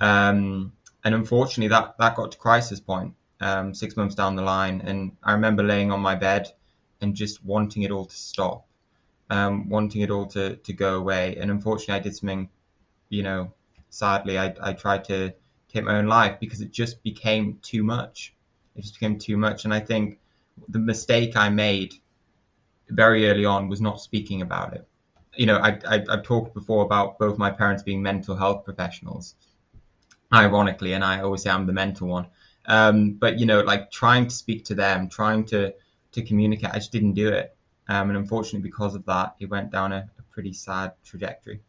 Um, 0.00 0.72
and 1.04 1.14
unfortunately, 1.14 1.68
that, 1.68 1.96
that 1.98 2.16
got 2.16 2.32
to 2.32 2.38
crisis 2.38 2.80
point 2.80 3.14
um, 3.40 3.74
six 3.74 3.96
months 3.96 4.14
down 4.14 4.36
the 4.36 4.42
line. 4.42 4.80
And 4.82 5.16
I 5.22 5.32
remember 5.32 5.62
laying 5.62 5.92
on 5.92 6.00
my 6.00 6.14
bed 6.14 6.52
and 7.00 7.14
just 7.14 7.44
wanting 7.44 7.82
it 7.82 7.90
all 7.90 8.04
to 8.04 8.16
stop, 8.16 8.66
um, 9.30 9.68
wanting 9.68 10.02
it 10.02 10.10
all 10.10 10.26
to, 10.26 10.56
to 10.56 10.72
go 10.72 10.96
away. 10.96 11.36
And 11.36 11.50
unfortunately, 11.50 11.94
I 11.94 12.00
did 12.00 12.16
something, 12.16 12.48
you 13.08 13.22
know, 13.22 13.52
sadly, 13.90 14.38
I, 14.38 14.54
I 14.60 14.72
tried 14.72 15.04
to 15.04 15.32
take 15.72 15.84
my 15.84 15.96
own 15.96 16.06
life 16.06 16.38
because 16.40 16.60
it 16.60 16.72
just 16.72 17.02
became 17.02 17.58
too 17.62 17.82
much. 17.82 18.34
It 18.76 18.82
just 18.82 18.94
became 18.94 19.18
too 19.18 19.36
much. 19.36 19.64
And 19.64 19.72
I 19.72 19.80
think 19.80 20.18
the 20.68 20.78
mistake 20.78 21.36
I 21.36 21.48
made 21.48 21.94
very 22.90 23.28
early 23.28 23.44
on 23.44 23.68
was 23.68 23.80
not 23.80 24.00
speaking 24.00 24.42
about 24.42 24.74
it. 24.74 24.86
You 25.34 25.46
know, 25.46 25.58
I, 25.58 25.78
I, 25.88 26.04
I've 26.10 26.22
talked 26.22 26.54
before 26.54 26.84
about 26.84 27.18
both 27.18 27.38
my 27.38 27.50
parents 27.50 27.82
being 27.82 28.02
mental 28.02 28.36
health 28.36 28.64
professionals, 28.64 29.34
ironically, 30.32 30.92
and 30.94 31.04
I 31.04 31.20
always 31.20 31.42
say 31.42 31.50
I'm 31.50 31.66
the 31.66 31.72
mental 31.72 32.08
one. 32.08 32.26
Um, 32.66 33.12
but 33.12 33.38
you 33.38 33.46
know, 33.46 33.60
like 33.60 33.90
trying 33.90 34.26
to 34.26 34.34
speak 34.34 34.64
to 34.66 34.74
them, 34.74 35.08
trying 35.08 35.44
to 35.46 35.74
to 36.12 36.22
communicate, 36.22 36.70
I 36.70 36.78
just 36.78 36.92
didn't 36.92 37.14
do 37.14 37.28
it. 37.28 37.56
Um, 37.88 38.10
and 38.10 38.18
unfortunately, 38.18 38.68
because 38.68 38.94
of 38.94 39.04
that, 39.06 39.36
it 39.40 39.46
went 39.46 39.70
down 39.70 39.92
a, 39.92 40.10
a 40.18 40.22
pretty 40.30 40.52
sad 40.52 40.92
trajectory. 41.04 41.60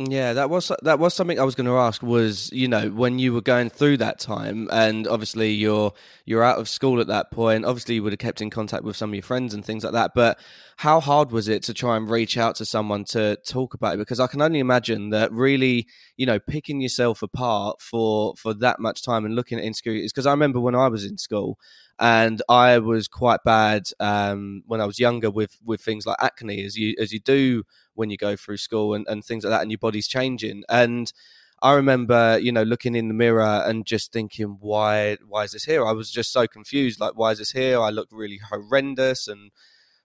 Yeah, 0.00 0.32
that 0.34 0.48
was 0.48 0.70
that 0.82 1.00
was 1.00 1.12
something 1.12 1.40
I 1.40 1.42
was 1.42 1.56
going 1.56 1.66
to 1.66 1.76
ask. 1.76 2.04
Was 2.04 2.52
you 2.52 2.68
know 2.68 2.88
when 2.88 3.18
you 3.18 3.32
were 3.32 3.40
going 3.40 3.68
through 3.68 3.96
that 3.96 4.20
time, 4.20 4.68
and 4.70 5.08
obviously 5.08 5.50
you're 5.50 5.92
you're 6.24 6.44
out 6.44 6.58
of 6.60 6.68
school 6.68 7.00
at 7.00 7.08
that 7.08 7.32
point. 7.32 7.64
Obviously, 7.64 7.96
you 7.96 8.04
would 8.04 8.12
have 8.12 8.20
kept 8.20 8.40
in 8.40 8.48
contact 8.48 8.84
with 8.84 8.96
some 8.96 9.10
of 9.10 9.14
your 9.14 9.24
friends 9.24 9.54
and 9.54 9.64
things 9.64 9.82
like 9.82 9.94
that. 9.94 10.12
But 10.14 10.38
how 10.76 11.00
hard 11.00 11.32
was 11.32 11.48
it 11.48 11.64
to 11.64 11.74
try 11.74 11.96
and 11.96 12.08
reach 12.08 12.38
out 12.38 12.54
to 12.56 12.64
someone 12.64 13.06
to 13.06 13.38
talk 13.44 13.74
about 13.74 13.94
it? 13.94 13.98
Because 13.98 14.20
I 14.20 14.28
can 14.28 14.40
only 14.40 14.60
imagine 14.60 15.10
that 15.10 15.32
really, 15.32 15.88
you 16.16 16.26
know, 16.26 16.38
picking 16.38 16.80
yourself 16.80 17.20
apart 17.22 17.82
for 17.82 18.34
for 18.36 18.54
that 18.54 18.78
much 18.78 19.02
time 19.02 19.24
and 19.24 19.34
looking 19.34 19.58
at 19.58 19.64
insecurities. 19.64 20.12
Because 20.12 20.26
I 20.26 20.30
remember 20.30 20.60
when 20.60 20.76
I 20.76 20.86
was 20.86 21.04
in 21.04 21.18
school, 21.18 21.58
and 21.98 22.42
I 22.48 22.78
was 22.78 23.08
quite 23.08 23.40
bad 23.44 23.88
um, 23.98 24.62
when 24.66 24.80
I 24.80 24.86
was 24.86 24.98
younger 24.98 25.30
with 25.30 25.56
with 25.64 25.80
things 25.80 26.06
like 26.06 26.16
acne, 26.20 26.64
as 26.64 26.76
you 26.76 26.94
as 26.98 27.12
you 27.12 27.20
do 27.20 27.64
when 27.94 28.10
you 28.10 28.16
go 28.16 28.36
through 28.36 28.58
school 28.58 28.94
and, 28.94 29.06
and 29.08 29.24
things 29.24 29.44
like 29.44 29.50
that, 29.50 29.62
and 29.62 29.70
your 29.70 29.78
body's 29.78 30.06
changing. 30.06 30.62
And 30.68 31.12
I 31.60 31.74
remember, 31.74 32.38
you 32.38 32.52
know, 32.52 32.62
looking 32.62 32.94
in 32.94 33.08
the 33.08 33.14
mirror 33.14 33.62
and 33.66 33.84
just 33.84 34.12
thinking, 34.12 34.58
why, 34.60 35.16
why 35.26 35.44
is 35.44 35.52
this 35.52 35.64
here? 35.64 35.84
I 35.84 35.92
was 35.92 36.10
just 36.10 36.32
so 36.32 36.46
confused. 36.46 37.00
Like, 37.00 37.14
why 37.16 37.32
is 37.32 37.38
this 37.38 37.50
here? 37.50 37.80
I 37.80 37.90
look 37.90 38.08
really 38.12 38.38
horrendous 38.50 39.26
and 39.26 39.50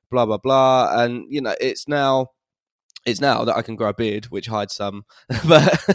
blah 0.10 0.26
blah 0.26 0.40
blah. 0.40 1.04
And 1.04 1.26
you 1.30 1.42
know, 1.42 1.56
it's 1.62 1.88
now, 1.88 2.32
it's 3.06 3.22
now 3.22 3.46
that 3.46 3.56
I 3.56 3.62
can 3.62 3.76
grow 3.76 3.90
a 3.90 3.94
beard, 3.94 4.26
which 4.26 4.48
hides 4.48 4.74
some, 4.76 5.06
but 5.48 5.86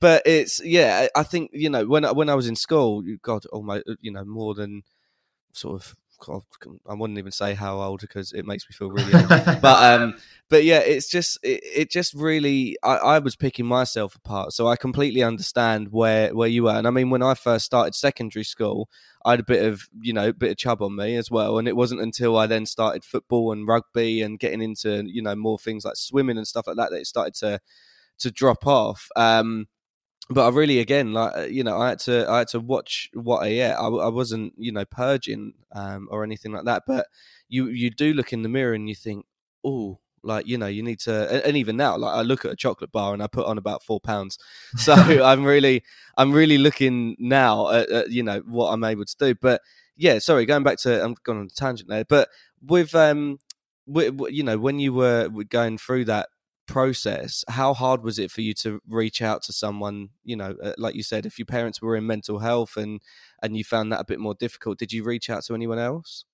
but 0.00 0.22
it's 0.24 0.64
yeah. 0.64 1.08
I 1.14 1.22
think 1.24 1.50
you 1.52 1.68
know 1.68 1.84
when 1.86 2.04
when 2.04 2.30
I 2.30 2.34
was 2.34 2.48
in 2.48 2.56
school, 2.56 3.04
you 3.04 3.18
God, 3.22 3.44
almost 3.46 3.84
you 4.00 4.12
know 4.12 4.24
more 4.24 4.54
than 4.54 4.82
sort 5.56 5.82
of 5.82 5.94
I 6.88 6.94
wouldn't 6.94 7.18
even 7.18 7.32
say 7.32 7.54
how 7.54 7.80
old 7.80 8.00
because 8.00 8.32
it 8.32 8.46
makes 8.46 8.64
me 8.68 8.74
feel 8.74 8.90
really 8.90 9.12
old. 9.14 9.28
but 9.60 10.00
um, 10.00 10.16
but 10.48 10.64
yeah, 10.64 10.78
it's 10.78 11.08
just 11.08 11.38
it, 11.42 11.60
it 11.62 11.90
just 11.90 12.14
really 12.14 12.76
I, 12.82 12.96
I, 12.96 13.18
was 13.18 13.36
picking 13.36 13.66
myself 13.66 14.14
apart. 14.16 14.52
So 14.52 14.66
I 14.66 14.76
completely 14.76 15.22
understand 15.22 15.92
where 15.92 16.34
where 16.34 16.48
you 16.48 16.64
were. 16.64 16.72
And 16.72 16.86
I 16.86 16.90
mean, 16.90 17.10
when 17.10 17.22
I 17.22 17.34
first 17.34 17.66
started 17.66 17.94
secondary 17.94 18.44
school, 18.44 18.88
I 19.24 19.32
had 19.32 19.40
a 19.40 19.44
bit 19.44 19.64
of 19.64 19.82
you 20.00 20.12
know 20.12 20.28
a 20.28 20.32
bit 20.32 20.50
of 20.50 20.56
chub 20.56 20.82
on 20.82 20.96
me 20.96 21.16
as 21.16 21.30
well. 21.30 21.58
And 21.58 21.68
it 21.68 21.76
wasn't 21.76 22.00
until 22.00 22.36
I 22.36 22.46
then 22.46 22.66
started 22.66 23.04
football 23.04 23.52
and 23.52 23.68
rugby 23.68 24.22
and 24.22 24.38
getting 24.38 24.62
into 24.62 25.04
you 25.06 25.22
know 25.22 25.36
more 25.36 25.58
things 25.58 25.84
like 25.84 25.96
swimming 25.96 26.38
and 26.38 26.48
stuff 26.48 26.66
like 26.66 26.76
that 26.76 26.90
that 26.90 27.00
it 27.00 27.06
started 27.06 27.34
to 27.34 27.60
to 28.20 28.30
drop 28.30 28.66
off. 28.66 29.08
Um, 29.16 29.66
but 30.28 30.46
I 30.46 30.50
really, 30.50 30.80
again, 30.80 31.12
like 31.12 31.36
uh, 31.36 31.42
you 31.42 31.62
know, 31.62 31.78
I 31.78 31.90
had 31.90 31.98
to, 32.00 32.28
I 32.28 32.38
had 32.38 32.48
to 32.48 32.60
watch 32.60 33.10
what 33.14 33.44
I 33.44 33.48
ate. 33.48 33.72
I, 33.72 33.86
I 33.86 34.08
wasn't, 34.08 34.54
you 34.56 34.72
know, 34.72 34.84
purging 34.84 35.54
um, 35.72 36.08
or 36.10 36.24
anything 36.24 36.52
like 36.52 36.64
that. 36.64 36.82
But 36.86 37.06
you, 37.48 37.68
you 37.68 37.90
do 37.90 38.12
look 38.12 38.32
in 38.32 38.42
the 38.42 38.48
mirror 38.48 38.74
and 38.74 38.88
you 38.88 38.94
think, 38.94 39.26
oh, 39.64 40.00
like 40.22 40.46
you 40.46 40.58
know, 40.58 40.66
you 40.66 40.82
need 40.82 40.98
to. 41.00 41.32
And, 41.32 41.42
and, 41.44 41.56
even 41.56 41.76
now, 41.76 41.96
like 41.96 42.14
I 42.14 42.22
look 42.22 42.44
at 42.44 42.50
a 42.50 42.56
chocolate 42.56 42.90
bar 42.90 43.14
and 43.14 43.22
I 43.22 43.28
put 43.28 43.46
on 43.46 43.58
about 43.58 43.82
four 43.84 44.00
pounds. 44.00 44.38
So 44.76 44.92
I'm 44.92 45.44
really, 45.44 45.84
I'm 46.16 46.32
really 46.32 46.58
looking 46.58 47.16
now 47.18 47.70
at, 47.70 47.88
at, 47.90 48.10
you 48.10 48.22
know 48.22 48.40
what 48.40 48.72
I'm 48.72 48.84
able 48.84 49.04
to 49.04 49.16
do. 49.18 49.34
But 49.34 49.62
yeah, 49.96 50.18
sorry, 50.18 50.44
going 50.44 50.64
back 50.64 50.78
to, 50.80 51.02
I'm 51.02 51.14
going 51.22 51.38
on 51.38 51.46
a 51.46 51.48
tangent 51.48 51.88
there. 51.88 52.04
But 52.04 52.28
with 52.60 52.94
um, 52.94 53.38
with, 53.86 54.20
you 54.30 54.42
know, 54.42 54.58
when 54.58 54.78
you 54.80 54.92
were 54.92 55.28
going 55.48 55.78
through 55.78 56.06
that 56.06 56.28
process 56.66 57.44
how 57.48 57.72
hard 57.72 58.02
was 58.02 58.18
it 58.18 58.30
for 58.30 58.40
you 58.40 58.52
to 58.52 58.80
reach 58.88 59.22
out 59.22 59.42
to 59.42 59.52
someone 59.52 60.08
you 60.24 60.34
know 60.34 60.54
uh, 60.62 60.72
like 60.78 60.94
you 60.94 61.02
said 61.02 61.24
if 61.24 61.38
your 61.38 61.46
parents 61.46 61.80
were 61.80 61.96
in 61.96 62.06
mental 62.06 62.40
health 62.40 62.76
and 62.76 63.00
and 63.42 63.56
you 63.56 63.62
found 63.62 63.92
that 63.92 64.00
a 64.00 64.04
bit 64.04 64.18
more 64.18 64.34
difficult 64.34 64.78
did 64.78 64.92
you 64.92 65.04
reach 65.04 65.30
out 65.30 65.44
to 65.44 65.54
anyone 65.54 65.78
else? 65.78 66.24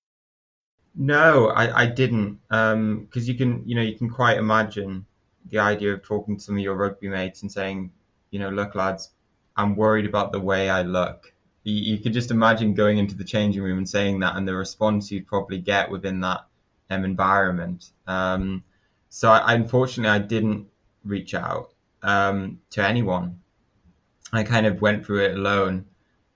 No 0.95 1.47
i 1.49 1.83
i 1.83 1.85
didn't 1.85 2.39
um 2.49 3.05
because 3.05 3.27
you 3.27 3.35
can 3.35 3.63
you 3.67 3.75
know 3.75 3.81
you 3.81 3.95
can 3.95 4.09
quite 4.09 4.37
imagine 4.37 5.05
the 5.49 5.59
idea 5.59 5.93
of 5.93 6.03
talking 6.03 6.37
to 6.37 6.43
some 6.43 6.55
of 6.55 6.61
your 6.61 6.75
rugby 6.75 7.09
mates 7.09 7.41
and 7.41 7.51
saying 7.51 7.91
you 8.31 8.39
know 8.39 8.49
look 8.49 8.75
lads 8.75 9.11
i'm 9.57 9.75
worried 9.75 10.05
about 10.05 10.31
the 10.31 10.39
way 10.39 10.69
i 10.69 10.81
look. 10.81 11.33
You, 11.63 11.75
you 11.93 11.97
could 11.99 12.13
just 12.13 12.29
imagine 12.29 12.73
going 12.73 12.97
into 12.97 13.15
the 13.15 13.23
changing 13.23 13.63
room 13.63 13.77
and 13.77 13.89
saying 13.89 14.19
that 14.19 14.35
and 14.35 14.47
the 14.47 14.55
response 14.55 15.09
you'd 15.11 15.27
probably 15.27 15.59
get 15.59 15.89
within 15.89 16.19
that 16.19 16.41
um, 16.89 17.05
environment. 17.05 17.91
Um 18.05 18.63
so 19.15 19.29
I, 19.29 19.53
unfortunately, 19.53 20.09
I 20.09 20.17
didn't 20.17 20.65
reach 21.05 21.35
out 21.35 21.69
um, 22.01 22.59
to 22.71 22.83
anyone. 22.83 23.39
I 24.31 24.41
kind 24.41 24.65
of 24.65 24.81
went 24.81 25.05
through 25.05 25.25
it 25.25 25.37
alone. 25.37 25.85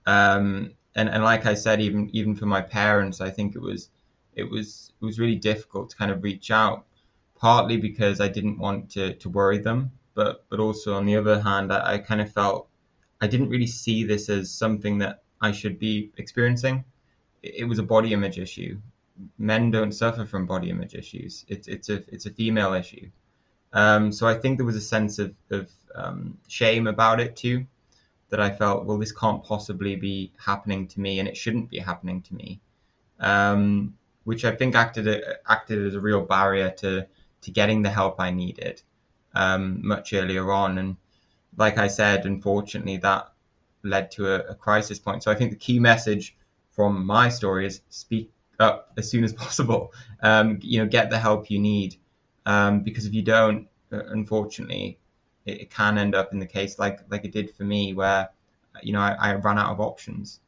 Um, 0.05 0.73
and, 0.93 1.09
and 1.09 1.23
like 1.23 1.47
I 1.47 1.55
said, 1.55 1.81
even 1.81 2.07
even 2.13 2.35
for 2.35 2.45
my 2.45 2.61
parents, 2.61 3.19
I 3.19 3.31
think 3.31 3.55
it 3.55 3.61
was 3.63 3.89
it 4.35 4.43
was 4.43 4.93
it 5.01 5.03
was 5.03 5.17
really 5.17 5.37
difficult 5.37 5.89
to 5.89 5.97
kind 5.97 6.11
of 6.11 6.23
reach 6.23 6.51
out. 6.51 6.85
Partly 7.35 7.77
because 7.77 8.21
I 8.21 8.27
didn't 8.27 8.59
want 8.59 8.91
to, 8.91 9.15
to 9.15 9.27
worry 9.27 9.57
them, 9.57 9.91
but 10.13 10.45
but 10.47 10.59
also 10.59 10.93
on 10.93 11.07
the 11.07 11.15
other 11.15 11.41
hand, 11.41 11.73
I, 11.73 11.93
I 11.93 11.97
kind 11.97 12.21
of 12.21 12.31
felt 12.31 12.69
I 13.19 13.25
didn't 13.25 13.49
really 13.49 13.65
see 13.65 14.03
this 14.03 14.29
as 14.29 14.51
something 14.51 14.99
that 14.99 15.23
I 15.41 15.51
should 15.51 15.79
be 15.79 16.11
experiencing. 16.17 16.85
It, 17.41 17.55
it 17.61 17.63
was 17.63 17.79
a 17.79 17.83
body 17.83 18.13
image 18.13 18.37
issue, 18.37 18.79
men 19.37 19.71
don't 19.71 19.91
suffer 19.91 20.25
from 20.25 20.45
body 20.45 20.69
image 20.69 20.95
issues. 20.95 21.45
It's 21.47 21.67
it's 21.67 21.89
a 21.89 22.03
it's 22.13 22.25
a 22.25 22.31
female 22.31 22.73
issue. 22.73 23.09
Um, 23.73 24.11
so 24.11 24.27
I 24.27 24.35
think 24.35 24.57
there 24.57 24.65
was 24.65 24.75
a 24.75 24.81
sense 24.81 25.19
of 25.19 25.33
of 25.49 25.69
um, 25.95 26.37
shame 26.47 26.87
about 26.87 27.19
it 27.19 27.35
too, 27.35 27.65
that 28.29 28.39
I 28.39 28.49
felt 28.51 28.85
well 28.85 28.97
this 28.97 29.11
can't 29.11 29.43
possibly 29.43 29.95
be 29.95 30.31
happening 30.37 30.87
to 30.89 30.99
me 30.99 31.19
and 31.19 31.27
it 31.27 31.37
shouldn't 31.37 31.69
be 31.69 31.79
happening 31.79 32.21
to 32.23 32.35
me, 32.35 32.59
um, 33.19 33.95
which 34.23 34.45
I 34.45 34.55
think 34.55 34.75
acted 34.75 35.23
acted 35.49 35.85
as 35.85 35.95
a 35.95 35.99
real 35.99 36.21
barrier 36.21 36.69
to 36.77 37.07
to 37.41 37.51
getting 37.51 37.81
the 37.81 37.89
help 37.89 38.19
I 38.19 38.31
needed 38.31 38.81
um, 39.33 39.85
much 39.85 40.13
earlier 40.13 40.51
on. 40.51 40.77
And 40.77 40.97
like 41.57 41.77
I 41.77 41.87
said, 41.87 42.25
unfortunately 42.25 42.97
that 42.97 43.31
led 43.83 44.11
to 44.11 44.27
a, 44.27 44.51
a 44.51 44.55
crisis 44.55 44.99
point. 44.99 45.23
So 45.23 45.31
I 45.31 45.35
think 45.35 45.51
the 45.51 45.57
key 45.57 45.79
message 45.79 46.35
from 46.71 47.05
my 47.05 47.29
story 47.29 47.65
is 47.65 47.81
speak 47.89 48.31
up 48.59 48.91
as 48.97 49.09
soon 49.09 49.23
as 49.23 49.33
possible. 49.45 49.93
Um, 50.21 50.59
you 50.61 50.79
know, 50.79 50.87
get 50.87 51.09
the 51.09 51.19
help 51.19 51.49
you 51.49 51.59
need 51.59 51.97
um, 52.45 52.81
because 52.81 53.05
if 53.05 53.13
you 53.13 53.21
don't, 53.21 53.67
uh, 53.91 54.05
unfortunately, 54.07 54.99
it, 55.45 55.61
it, 55.61 55.69
can 55.69 55.97
end 55.97 56.15
up 56.15 56.33
in 56.33 56.39
the 56.39 56.45
case 56.45 56.79
like 56.79 56.99
like 57.09 57.25
it 57.25 57.31
did 57.31 57.53
for 57.55 57.63
me, 57.63 57.93
where 57.93 58.29
you 58.81 58.93
know 58.93 58.99
I, 58.99 59.15
I 59.19 59.33
ran 59.35 59.57
out 59.57 59.71
of 59.71 59.79
options. 59.79 60.39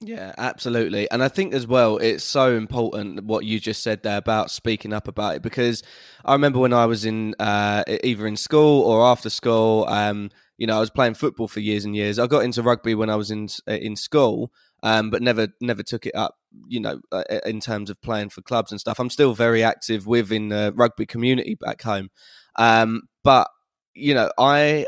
Yeah, 0.00 0.34
absolutely. 0.36 1.10
And 1.10 1.22
I 1.22 1.28
think 1.28 1.54
as 1.54 1.66
well, 1.66 1.96
it's 1.96 2.22
so 2.22 2.54
important 2.54 3.24
what 3.24 3.46
you 3.46 3.58
just 3.58 3.82
said 3.82 4.02
there 4.02 4.18
about 4.18 4.50
speaking 4.50 4.92
up 4.92 5.08
about 5.08 5.36
it 5.36 5.42
because 5.42 5.82
I 6.22 6.34
remember 6.34 6.58
when 6.58 6.74
I 6.74 6.84
was 6.84 7.06
in 7.06 7.34
uh, 7.38 7.82
either 8.04 8.26
in 8.26 8.36
school 8.36 8.82
or 8.82 9.06
after 9.06 9.30
school, 9.30 9.86
um, 9.88 10.30
you 10.58 10.66
know, 10.66 10.76
I 10.76 10.80
was 10.80 10.90
playing 10.90 11.14
football 11.14 11.48
for 11.48 11.60
years 11.60 11.86
and 11.86 11.96
years. 11.96 12.18
I 12.18 12.26
got 12.26 12.44
into 12.44 12.62
rugby 12.62 12.94
when 12.94 13.08
I 13.08 13.16
was 13.16 13.30
in 13.30 13.48
in 13.66 13.96
school, 13.96 14.52
um, 14.82 15.10
but 15.10 15.22
never 15.22 15.48
never 15.60 15.82
took 15.82 16.04
it 16.04 16.14
up. 16.14 16.36
You 16.68 16.80
know, 16.80 17.00
uh, 17.12 17.24
in 17.44 17.60
terms 17.60 17.90
of 17.90 18.00
playing 18.02 18.30
for 18.30 18.42
clubs 18.42 18.70
and 18.70 18.80
stuff, 18.80 18.98
I'm 18.98 19.10
still 19.10 19.34
very 19.34 19.62
active 19.62 20.06
within 20.06 20.48
the 20.48 20.72
rugby 20.76 21.06
community 21.06 21.56
back 21.60 21.82
home. 21.82 22.10
Um, 22.56 23.02
but 23.22 23.48
you 23.94 24.14
know, 24.14 24.30
I 24.38 24.86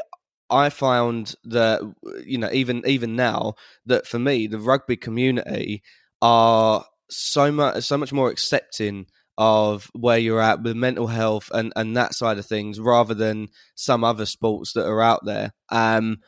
I 0.50 0.70
found 0.70 1.34
that 1.44 1.80
you 2.24 2.38
know 2.38 2.50
even 2.52 2.82
even 2.86 3.16
now 3.16 3.54
that 3.86 4.06
for 4.06 4.18
me 4.18 4.46
the 4.46 4.58
rugby 4.58 4.96
community 4.96 5.82
are 6.22 6.84
so 7.10 7.52
much 7.52 7.84
so 7.84 7.98
much 7.98 8.12
more 8.12 8.30
accepting 8.30 9.06
of 9.36 9.88
where 9.94 10.18
you're 10.18 10.40
at 10.40 10.62
with 10.62 10.76
mental 10.76 11.06
health 11.06 11.50
and 11.54 11.72
and 11.76 11.96
that 11.96 12.14
side 12.14 12.38
of 12.38 12.46
things 12.46 12.80
rather 12.80 13.14
than 13.14 13.48
some 13.74 14.04
other 14.04 14.26
sports 14.26 14.72
that 14.72 14.86
are 14.86 15.02
out 15.02 15.24
there. 15.24 15.52
Um, 15.70 16.18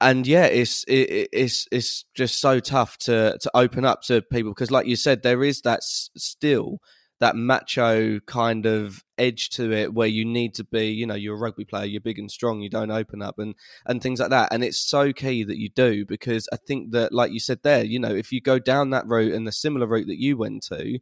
and 0.00 0.26
yeah, 0.26 0.44
it's 0.46 0.84
it, 0.84 1.28
it's 1.32 1.66
it's 1.72 2.04
just 2.14 2.40
so 2.40 2.60
tough 2.60 2.98
to 2.98 3.38
to 3.40 3.50
open 3.54 3.84
up 3.84 4.02
to 4.02 4.22
people 4.22 4.52
because, 4.52 4.70
like 4.70 4.86
you 4.86 4.96
said, 4.96 5.22
there 5.22 5.42
is 5.42 5.62
that 5.62 5.78
s- 5.78 6.10
still 6.16 6.78
that 7.18 7.34
macho 7.34 8.20
kind 8.26 8.66
of 8.66 9.02
edge 9.16 9.48
to 9.48 9.72
it 9.72 9.94
where 9.94 10.06
you 10.06 10.22
need 10.22 10.52
to 10.54 10.62
be 10.64 10.88
you 10.88 11.06
know 11.06 11.14
you're 11.14 11.34
a 11.34 11.38
rugby 11.38 11.64
player 11.64 11.86
you're 11.86 11.98
big 11.98 12.18
and 12.18 12.30
strong 12.30 12.60
you 12.60 12.68
don't 12.68 12.90
open 12.90 13.22
up 13.22 13.38
and 13.38 13.54
and 13.86 14.02
things 14.02 14.20
like 14.20 14.28
that 14.28 14.52
and 14.52 14.62
it's 14.62 14.76
so 14.76 15.14
key 15.14 15.42
that 15.42 15.56
you 15.56 15.70
do 15.70 16.04
because 16.04 16.46
i 16.52 16.56
think 16.66 16.92
that 16.92 17.14
like 17.14 17.32
you 17.32 17.40
said 17.40 17.58
there 17.62 17.82
you 17.82 17.98
know 17.98 18.14
if 18.14 18.32
you 18.32 18.40
go 18.42 18.58
down 18.58 18.90
that 18.90 19.06
route 19.06 19.32
and 19.32 19.46
the 19.46 19.52
similar 19.52 19.86
route 19.86 20.06
that 20.06 20.20
you 20.20 20.36
went 20.36 20.62
to 20.62 20.98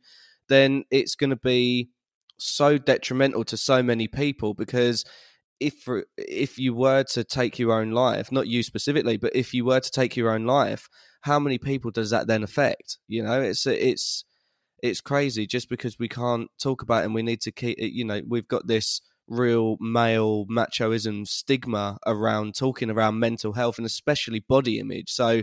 then 0.48 0.84
it's 0.92 1.14
going 1.14 1.30
to 1.30 1.36
be 1.36 1.88
so 2.38 2.78
detrimental 2.78 3.44
to 3.44 3.56
so 3.56 3.82
many 3.82 4.06
people 4.08 4.54
because 4.54 5.04
if 5.60 5.88
if 6.16 6.58
you 6.58 6.74
were 6.74 7.04
to 7.04 7.24
take 7.24 7.58
your 7.58 7.72
own 7.72 7.92
life, 7.92 8.32
not 8.32 8.48
you 8.48 8.62
specifically, 8.62 9.16
but 9.16 9.34
if 9.34 9.54
you 9.54 9.64
were 9.64 9.80
to 9.80 9.90
take 9.90 10.16
your 10.16 10.30
own 10.30 10.46
life, 10.46 10.88
how 11.22 11.38
many 11.38 11.58
people 11.58 11.90
does 11.90 12.10
that 12.10 12.26
then 12.26 12.42
affect? 12.42 12.98
You 13.08 13.22
know, 13.22 13.40
it's 13.40 13.66
it's 13.66 14.24
it's 14.82 15.00
crazy 15.00 15.46
just 15.46 15.68
because 15.68 15.98
we 15.98 16.08
can't 16.08 16.48
talk 16.60 16.82
about 16.82 17.02
it 17.02 17.06
and 17.06 17.14
we 17.14 17.22
need 17.22 17.40
to 17.42 17.52
keep 17.52 17.78
it. 17.78 17.92
You 17.92 18.04
know, 18.04 18.20
we've 18.28 18.48
got 18.48 18.66
this 18.66 19.00
real 19.26 19.76
male 19.80 20.44
machoism 20.46 21.26
stigma 21.26 21.96
around 22.06 22.54
talking 22.54 22.90
around 22.90 23.18
mental 23.18 23.54
health 23.54 23.78
and 23.78 23.86
especially 23.86 24.40
body 24.40 24.78
image. 24.78 25.10
So 25.10 25.42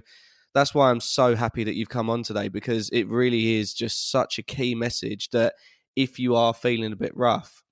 that's 0.53 0.75
why 0.75 0.89
I'm 0.91 0.99
so 0.99 1.35
happy 1.35 1.63
that 1.63 1.75
you've 1.75 1.89
come 1.89 2.09
on 2.09 2.23
today 2.23 2.49
because 2.49 2.89
it 2.89 3.07
really 3.07 3.55
is 3.55 3.73
just 3.73 4.11
such 4.11 4.37
a 4.37 4.43
key 4.43 4.75
message 4.75 5.29
that 5.29 5.53
if 5.95 6.19
you 6.19 6.35
are 6.35 6.53
feeling 6.53 6.91
a 6.91 6.97
bit 6.97 7.15
rough, 7.15 7.63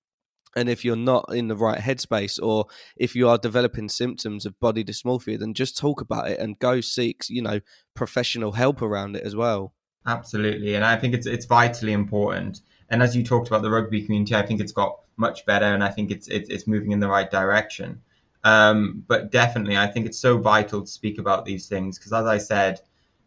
And 0.55 0.67
if 0.67 0.83
you're 0.83 0.95
not 0.95 1.25
in 1.33 1.47
the 1.47 1.55
right 1.55 1.79
headspace, 1.79 2.41
or 2.41 2.65
if 2.97 3.15
you 3.15 3.29
are 3.29 3.37
developing 3.37 3.87
symptoms 3.87 4.45
of 4.45 4.59
body 4.59 4.83
dysmorphia, 4.83 5.39
then 5.39 5.53
just 5.53 5.77
talk 5.77 6.01
about 6.01 6.29
it 6.29 6.39
and 6.39 6.57
go 6.59 6.81
seek, 6.81 7.23
you 7.29 7.41
know, 7.41 7.59
professional 7.93 8.53
help 8.53 8.81
around 8.81 9.15
it 9.15 9.23
as 9.23 9.35
well. 9.35 9.73
Absolutely, 10.05 10.75
and 10.75 10.83
I 10.85 10.95
think 10.95 11.13
it's 11.13 11.27
it's 11.27 11.45
vitally 11.45 11.93
important. 11.93 12.61
And 12.89 13.03
as 13.03 13.15
you 13.15 13.23
talked 13.23 13.47
about 13.47 13.61
the 13.61 13.69
rugby 13.69 14.01
community, 14.01 14.33
I 14.33 14.45
think 14.45 14.59
it's 14.59 14.71
got 14.71 14.99
much 15.17 15.45
better, 15.45 15.65
and 15.65 15.83
I 15.83 15.89
think 15.89 16.09
it's 16.09 16.27
it's, 16.27 16.49
it's 16.49 16.65
moving 16.65 16.91
in 16.91 16.99
the 16.99 17.09
right 17.09 17.29
direction. 17.29 18.01
Um, 18.43 19.03
but 19.07 19.31
definitely, 19.31 19.77
I 19.77 19.87
think 19.87 20.05
it's 20.05 20.17
so 20.17 20.37
vital 20.37 20.81
to 20.81 20.87
speak 20.87 21.19
about 21.19 21.45
these 21.45 21.67
things 21.67 21.99
because, 21.99 22.13
as 22.13 22.25
I 22.25 22.37
said, 22.37 22.79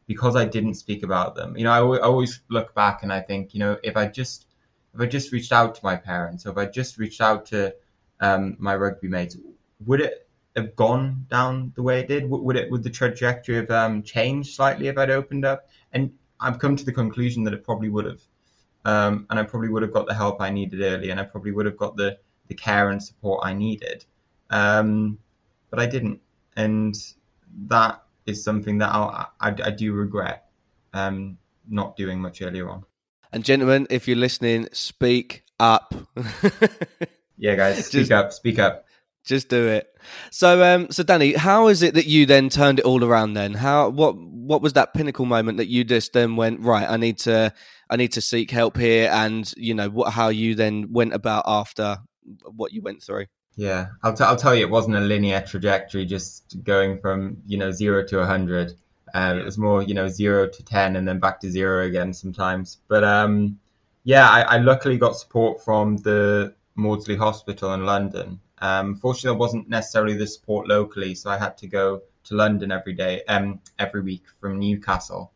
because 0.06 0.34
I 0.34 0.44
didn't 0.44 0.74
speak 0.74 1.02
about 1.02 1.36
them, 1.36 1.56
you 1.56 1.64
know, 1.64 1.92
I, 1.92 1.98
I 1.98 2.00
always 2.00 2.40
look 2.48 2.74
back 2.74 3.02
and 3.02 3.12
I 3.12 3.20
think, 3.20 3.54
you 3.54 3.60
know, 3.60 3.76
if 3.84 3.96
I 3.96 4.06
just 4.06 4.46
if 4.94 5.00
I 5.00 5.06
just 5.06 5.32
reached 5.32 5.52
out 5.52 5.74
to 5.74 5.80
my 5.84 5.96
parents, 5.96 6.46
or 6.46 6.50
if 6.50 6.58
I 6.58 6.66
just 6.66 6.98
reached 6.98 7.20
out 7.20 7.46
to 7.46 7.74
um, 8.20 8.56
my 8.58 8.76
rugby 8.76 9.08
mates, 9.08 9.36
would 9.84 10.00
it 10.00 10.28
have 10.54 10.76
gone 10.76 11.26
down 11.30 11.72
the 11.74 11.82
way 11.82 12.00
it 12.00 12.08
did? 12.08 12.28
Would 12.28 12.56
it 12.56 12.70
would 12.70 12.82
the 12.82 12.90
trajectory 12.90 13.56
have 13.56 13.70
um, 13.70 14.02
changed 14.02 14.54
slightly 14.54 14.88
if 14.88 14.98
I'd 14.98 15.10
opened 15.10 15.44
up? 15.44 15.68
And 15.92 16.12
I've 16.40 16.58
come 16.58 16.76
to 16.76 16.84
the 16.84 16.92
conclusion 16.92 17.44
that 17.44 17.54
it 17.54 17.64
probably 17.64 17.88
would 17.88 18.04
have, 18.04 18.20
um, 18.84 19.26
and 19.30 19.38
I 19.38 19.44
probably 19.44 19.68
would 19.68 19.82
have 19.82 19.92
got 19.92 20.06
the 20.06 20.14
help 20.14 20.40
I 20.40 20.50
needed 20.50 20.82
early, 20.82 21.10
and 21.10 21.18
I 21.18 21.24
probably 21.24 21.52
would 21.52 21.66
have 21.66 21.76
got 21.76 21.96
the 21.96 22.18
the 22.48 22.54
care 22.54 22.90
and 22.90 23.02
support 23.02 23.40
I 23.44 23.54
needed. 23.54 24.04
Um, 24.50 25.18
but 25.70 25.80
I 25.80 25.86
didn't, 25.86 26.20
and 26.54 26.94
that 27.68 28.02
is 28.26 28.44
something 28.44 28.78
that 28.78 28.90
I, 28.90 29.26
I, 29.40 29.48
I 29.64 29.70
do 29.70 29.94
regret 29.94 30.50
um, 30.92 31.38
not 31.68 31.96
doing 31.96 32.20
much 32.20 32.42
earlier 32.42 32.68
on. 32.68 32.84
And 33.32 33.44
gentlemen, 33.44 33.86
if 33.88 34.06
you're 34.06 34.16
listening, 34.16 34.68
speak 34.72 35.44
up. 35.58 35.94
yeah, 37.38 37.54
guys, 37.56 37.86
speak 37.86 38.00
Just, 38.00 38.12
up, 38.12 38.32
speak 38.32 38.58
up. 38.58 38.84
Just 39.24 39.48
do 39.48 39.68
it. 39.68 39.88
So, 40.30 40.62
um, 40.62 40.90
so 40.90 41.02
Danny, 41.02 41.32
how 41.32 41.68
is 41.68 41.82
it 41.82 41.94
that 41.94 42.06
you 42.06 42.26
then 42.26 42.50
turned 42.50 42.80
it 42.80 42.84
all 42.84 43.02
around? 43.04 43.34
Then, 43.34 43.54
how 43.54 43.88
what 43.88 44.16
what 44.16 44.60
was 44.60 44.74
that 44.74 44.92
pinnacle 44.94 45.24
moment 45.24 45.58
that 45.58 45.68
you 45.68 45.84
just 45.84 46.12
then 46.12 46.36
went 46.36 46.60
right? 46.60 46.88
I 46.88 46.96
need 46.96 47.18
to 47.20 47.54
I 47.88 47.96
need 47.96 48.12
to 48.12 48.20
seek 48.20 48.50
help 48.50 48.76
here, 48.76 49.08
and 49.12 49.50
you 49.56 49.74
know 49.74 49.88
what? 49.88 50.12
How 50.12 50.28
you 50.28 50.54
then 50.54 50.92
went 50.92 51.14
about 51.14 51.44
after 51.46 51.98
what 52.44 52.72
you 52.72 52.82
went 52.82 53.02
through? 53.02 53.26
Yeah, 53.56 53.88
I'll, 54.02 54.14
t- 54.14 54.24
I'll 54.24 54.36
tell 54.36 54.54
you, 54.54 54.64
it 54.64 54.70
wasn't 54.70 54.96
a 54.96 55.00
linear 55.00 55.40
trajectory, 55.42 56.04
just 56.06 56.62
going 56.64 56.98
from 56.98 57.38
you 57.46 57.58
know 57.58 57.70
zero 57.70 58.04
to 58.08 58.20
a 58.20 58.26
hundred. 58.26 58.72
Um, 59.14 59.38
it 59.38 59.44
was 59.44 59.58
more 59.58 59.82
you 59.82 59.94
know 59.94 60.08
zero 60.08 60.48
to 60.48 60.64
ten, 60.64 60.96
and 60.96 61.06
then 61.06 61.18
back 61.18 61.40
to 61.40 61.50
zero 61.50 61.86
again 61.86 62.12
sometimes. 62.12 62.78
But 62.88 63.04
um, 63.04 63.58
yeah, 64.04 64.28
I, 64.28 64.42
I 64.42 64.56
luckily 64.58 64.98
got 64.98 65.16
support 65.16 65.64
from 65.64 65.96
the 65.98 66.54
Maudsley 66.74 67.16
Hospital 67.16 67.74
in 67.74 67.84
London. 67.84 68.40
Um, 68.58 68.94
fortunately, 68.94 69.34
there 69.34 69.40
wasn't 69.40 69.68
necessarily 69.68 70.16
the 70.16 70.26
support 70.26 70.68
locally, 70.68 71.14
so 71.14 71.30
I 71.30 71.36
had 71.36 71.58
to 71.58 71.66
go 71.66 72.02
to 72.24 72.34
London 72.34 72.70
every 72.70 72.92
day, 72.92 73.22
um, 73.28 73.60
every 73.78 74.00
week 74.00 74.22
from 74.40 74.58
Newcastle, 74.58 75.32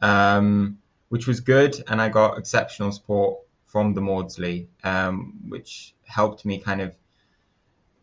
um, 0.00 0.78
which 1.08 1.26
was 1.26 1.40
good, 1.40 1.82
and 1.88 2.00
I 2.00 2.08
got 2.08 2.38
exceptional 2.38 2.92
support 2.92 3.40
from 3.66 3.94
the 3.94 4.00
Maudsley, 4.00 4.68
um, 4.84 5.40
which 5.48 5.94
helped 6.04 6.44
me 6.44 6.58
kind 6.58 6.80
of 6.80 6.94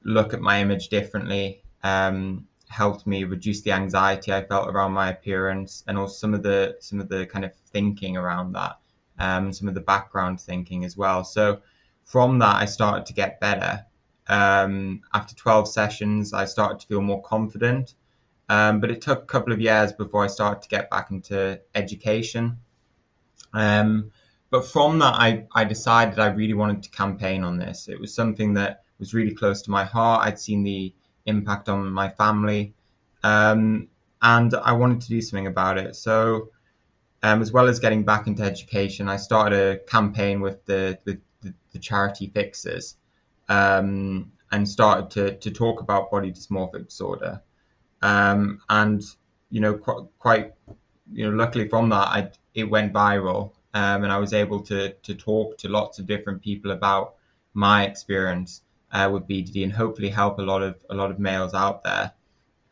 look 0.03 0.33
at 0.33 0.41
my 0.41 0.61
image 0.61 0.89
differently, 0.89 1.61
um, 1.83 2.47
helped 2.67 3.07
me 3.07 3.23
reduce 3.23 3.61
the 3.61 3.71
anxiety 3.71 4.33
I 4.33 4.43
felt 4.43 4.69
around 4.69 4.93
my 4.93 5.09
appearance, 5.09 5.83
and 5.87 5.97
also 5.97 6.15
some 6.15 6.33
of 6.33 6.43
the 6.43 6.77
some 6.79 6.99
of 6.99 7.09
the 7.09 7.25
kind 7.25 7.45
of 7.45 7.53
thinking 7.71 8.17
around 8.17 8.53
that, 8.53 8.77
um, 9.19 9.53
some 9.53 9.67
of 9.67 9.73
the 9.73 9.81
background 9.81 10.41
thinking 10.41 10.85
as 10.85 10.97
well. 10.97 11.23
So 11.23 11.61
from 12.05 12.39
that, 12.39 12.55
I 12.55 12.65
started 12.65 13.05
to 13.07 13.13
get 13.13 13.39
better. 13.39 13.85
Um, 14.27 15.01
after 15.13 15.35
12 15.35 15.69
sessions, 15.69 16.33
I 16.33 16.45
started 16.45 16.79
to 16.79 16.87
feel 16.87 17.01
more 17.01 17.21
confident. 17.21 17.93
Um, 18.49 18.79
but 18.79 18.91
it 18.91 19.01
took 19.01 19.23
a 19.23 19.25
couple 19.25 19.51
of 19.51 19.59
years 19.59 19.91
before 19.91 20.23
I 20.23 20.27
started 20.27 20.61
to 20.63 20.69
get 20.69 20.89
back 20.89 21.11
into 21.11 21.59
education. 21.75 22.57
Um, 23.53 24.11
but 24.49 24.65
from 24.65 24.99
that, 24.99 25.15
I, 25.15 25.45
I 25.53 25.65
decided 25.65 26.19
I 26.19 26.27
really 26.27 26.53
wanted 26.53 26.83
to 26.83 26.89
campaign 26.89 27.43
on 27.43 27.57
this. 27.57 27.89
It 27.89 27.99
was 27.99 28.13
something 28.13 28.53
that 28.53 28.83
was 28.99 29.13
really 29.13 29.33
close 29.33 29.61
to 29.63 29.71
my 29.71 29.83
heart. 29.83 30.25
I'd 30.25 30.39
seen 30.39 30.63
the 30.63 30.93
impact 31.27 31.69
on 31.69 31.91
my 31.91 32.09
family, 32.09 32.73
um, 33.23 33.87
and 34.21 34.55
I 34.55 34.71
wanted 34.71 35.01
to 35.01 35.09
do 35.09 35.21
something 35.21 35.47
about 35.47 35.77
it. 35.77 35.95
So, 35.95 36.49
um, 37.21 37.41
as 37.41 37.51
well 37.51 37.67
as 37.67 37.79
getting 37.79 38.03
back 38.03 38.27
into 38.27 38.43
education, 38.43 39.07
I 39.07 39.17
started 39.17 39.59
a 39.59 39.77
campaign 39.79 40.41
with 40.41 40.65
the 40.65 40.97
the, 41.03 41.19
the, 41.41 41.53
the 41.73 41.79
charity 41.79 42.31
Fixers, 42.33 42.95
um, 43.49 44.31
and 44.51 44.67
started 44.67 45.11
to 45.11 45.37
to 45.37 45.51
talk 45.51 45.81
about 45.81 46.09
body 46.09 46.31
dysmorphic 46.31 46.87
disorder. 46.87 47.41
Um, 48.01 48.61
and 48.69 49.03
you 49.49 49.61
know, 49.61 49.73
quite, 49.75 50.05
quite 50.19 50.53
you 51.11 51.29
know, 51.29 51.35
luckily 51.35 51.67
from 51.67 51.89
that, 51.89 52.07
I 52.07 52.31
it 52.53 52.63
went 52.63 52.93
viral, 52.93 53.51
um, 53.73 54.03
and 54.03 54.11
I 54.11 54.17
was 54.17 54.33
able 54.33 54.61
to 54.61 54.93
to 54.93 55.15
talk 55.15 55.57
to 55.59 55.69
lots 55.69 55.99
of 55.99 56.07
different 56.07 56.41
people 56.41 56.71
about 56.71 57.15
my 57.53 57.85
experience 57.85 58.61
uh, 58.91 59.09
with 59.11 59.27
BDD 59.27 59.63
and 59.63 59.71
hopefully 59.73 60.09
help 60.09 60.39
a 60.39 60.41
lot 60.41 60.61
of 60.61 60.75
a 60.89 60.95
lot 60.95 61.11
of 61.11 61.19
males 61.19 61.53
out 61.53 61.83
there. 61.83 62.11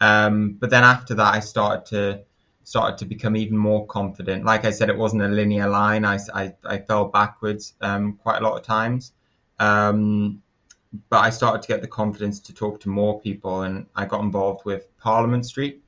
Um, 0.01 0.53
but 0.53 0.69
then 0.69 0.83
after 0.83 1.15
that, 1.15 1.33
I 1.33 1.39
started 1.39 1.85
to 1.87 2.23
started 2.63 2.97
to 2.97 3.05
become 3.05 3.35
even 3.35 3.57
more 3.57 3.85
confident. 3.85 4.43
Like 4.43 4.65
I 4.65 4.71
said, 4.71 4.89
it 4.89 4.97
wasn't 4.97 5.21
a 5.21 5.27
linear 5.27 5.69
line. 5.69 6.03
I, 6.03 6.17
I, 6.33 6.53
I 6.65 6.77
fell 6.79 7.05
backwards 7.05 7.73
um, 7.81 8.13
quite 8.13 8.41
a 8.41 8.43
lot 8.43 8.57
of 8.57 8.63
times. 8.63 9.13
Um, 9.59 10.41
but 11.09 11.19
I 11.19 11.29
started 11.29 11.61
to 11.61 11.67
get 11.67 11.81
the 11.81 11.87
confidence 11.87 12.39
to 12.39 12.53
talk 12.53 12.79
to 12.81 12.89
more 12.89 13.19
people, 13.21 13.61
and 13.61 13.85
I 13.95 14.05
got 14.05 14.21
involved 14.21 14.65
with 14.65 14.87
Parliament 14.97 15.45
Street, 15.45 15.83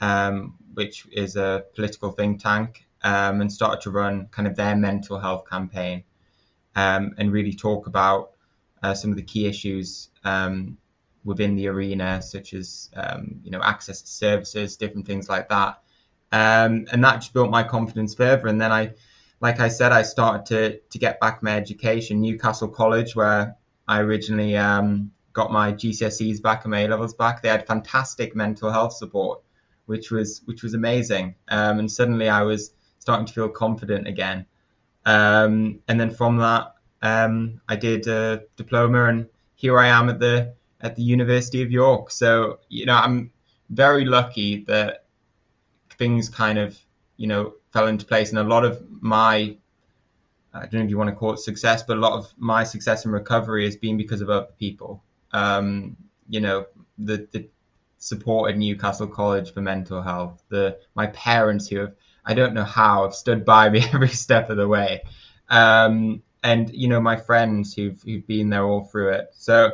um, 0.00 0.54
which 0.74 1.06
is 1.12 1.36
a 1.36 1.64
political 1.74 2.10
think 2.10 2.42
tank, 2.42 2.86
um, 3.02 3.40
and 3.40 3.52
started 3.52 3.80
to 3.82 3.90
run 3.90 4.26
kind 4.30 4.48
of 4.48 4.56
their 4.56 4.74
mental 4.74 5.18
health 5.18 5.48
campaign 5.48 6.02
um, 6.74 7.14
and 7.18 7.32
really 7.32 7.52
talk 7.52 7.86
about 7.86 8.32
uh, 8.82 8.94
some 8.94 9.10
of 9.10 9.16
the 9.16 9.22
key 9.22 9.46
issues 9.46 10.10
um, 10.24 10.78
within 11.24 11.56
the 11.56 11.68
arena, 11.68 12.22
such 12.22 12.54
as 12.54 12.90
um, 12.94 13.40
you 13.42 13.50
know 13.50 13.60
access 13.62 14.02
to 14.02 14.08
services, 14.08 14.76
different 14.76 15.06
things 15.06 15.28
like 15.28 15.48
that, 15.48 15.82
um, 16.32 16.86
and 16.92 17.02
that 17.04 17.16
just 17.16 17.32
built 17.32 17.50
my 17.50 17.62
confidence 17.62 18.14
further. 18.14 18.48
And 18.48 18.60
then 18.60 18.72
I, 18.72 18.92
like 19.40 19.60
I 19.60 19.68
said, 19.68 19.92
I 19.92 20.02
started 20.02 20.46
to 20.46 20.78
to 20.78 20.98
get 20.98 21.20
back 21.20 21.42
my 21.42 21.56
education, 21.56 22.20
Newcastle 22.20 22.68
College, 22.68 23.14
where 23.14 23.56
I 23.86 24.00
originally 24.00 24.56
um, 24.56 25.12
got 25.32 25.52
my 25.52 25.72
GCSEs 25.72 26.42
back 26.42 26.64
and 26.64 26.72
my 26.72 26.80
A 26.80 26.88
levels 26.88 27.14
back. 27.14 27.42
They 27.42 27.48
had 27.48 27.66
fantastic 27.66 28.34
mental 28.34 28.70
health 28.70 28.92
support, 28.92 29.40
which 29.86 30.10
was 30.10 30.42
which 30.44 30.62
was 30.62 30.74
amazing. 30.74 31.34
Um, 31.48 31.78
and 31.78 31.90
suddenly 31.90 32.28
I 32.28 32.42
was 32.42 32.72
starting 32.98 33.26
to 33.26 33.32
feel 33.32 33.48
confident 33.48 34.06
again. 34.06 34.46
Um, 35.06 35.80
and 35.88 35.98
then 35.98 36.10
from 36.10 36.38
that, 36.38 36.74
um, 37.02 37.60
I 37.68 37.76
did 37.76 38.06
a 38.06 38.42
diploma, 38.56 39.04
and 39.04 39.26
here 39.54 39.78
I 39.78 39.88
am 39.88 40.08
at 40.08 40.18
the 40.18 40.54
at 40.80 40.96
the 40.96 41.02
University 41.02 41.62
of 41.62 41.70
York. 41.70 42.10
So 42.10 42.60
you 42.68 42.86
know, 42.86 42.96
I'm 42.96 43.30
very 43.70 44.04
lucky 44.04 44.64
that 44.64 45.04
things 45.98 46.28
kind 46.28 46.58
of 46.58 46.78
you 47.16 47.26
know 47.26 47.54
fell 47.72 47.86
into 47.86 48.06
place, 48.06 48.30
and 48.30 48.38
a 48.38 48.44
lot 48.44 48.64
of 48.64 48.82
my 49.00 49.56
I 50.52 50.60
don't 50.62 50.74
know 50.74 50.84
if 50.84 50.90
you 50.90 50.98
want 50.98 51.10
to 51.10 51.16
call 51.16 51.34
it 51.34 51.38
success, 51.38 51.82
but 51.82 51.98
a 51.98 52.00
lot 52.00 52.12
of 52.12 52.32
my 52.36 52.64
success 52.64 53.04
and 53.04 53.12
recovery 53.12 53.64
has 53.64 53.76
been 53.76 53.96
because 53.96 54.20
of 54.20 54.30
other 54.30 54.48
people. 54.58 55.02
Um, 55.32 55.96
you 56.28 56.40
know, 56.40 56.66
the 56.98 57.28
the 57.32 57.48
support 57.98 58.50
at 58.50 58.58
Newcastle 58.58 59.06
College 59.06 59.52
for 59.52 59.60
mental 59.60 60.02
health, 60.02 60.42
the 60.48 60.78
my 60.94 61.06
parents 61.08 61.68
who 61.68 61.78
have 61.78 61.94
I 62.24 62.34
don't 62.34 62.54
know 62.54 62.64
how 62.64 63.04
have 63.04 63.14
stood 63.14 63.44
by 63.44 63.68
me 63.70 63.84
every 63.92 64.08
step 64.08 64.50
of 64.50 64.56
the 64.56 64.68
way. 64.68 65.02
Um, 65.48 66.22
and 66.48 66.70
you 66.74 66.88
know 66.88 67.00
my 67.00 67.16
friends 67.16 67.74
who've 67.74 68.00
who've 68.02 68.26
been 68.26 68.48
there 68.48 68.64
all 68.64 68.84
through 68.84 69.10
it. 69.10 69.28
So 69.32 69.72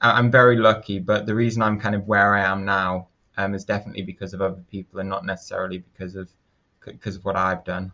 I'm 0.00 0.30
very 0.30 0.56
lucky. 0.56 1.00
But 1.00 1.26
the 1.26 1.34
reason 1.34 1.62
I'm 1.62 1.80
kind 1.80 1.94
of 1.94 2.06
where 2.06 2.34
I 2.34 2.42
am 2.42 2.64
now 2.64 3.08
um, 3.36 3.54
is 3.54 3.64
definitely 3.64 4.02
because 4.02 4.32
of 4.32 4.40
other 4.40 4.62
people 4.70 5.00
and 5.00 5.08
not 5.08 5.24
necessarily 5.24 5.78
because 5.78 6.14
of 6.14 6.30
because 6.84 7.16
of 7.16 7.24
what 7.24 7.36
I've 7.36 7.64
done. 7.64 7.92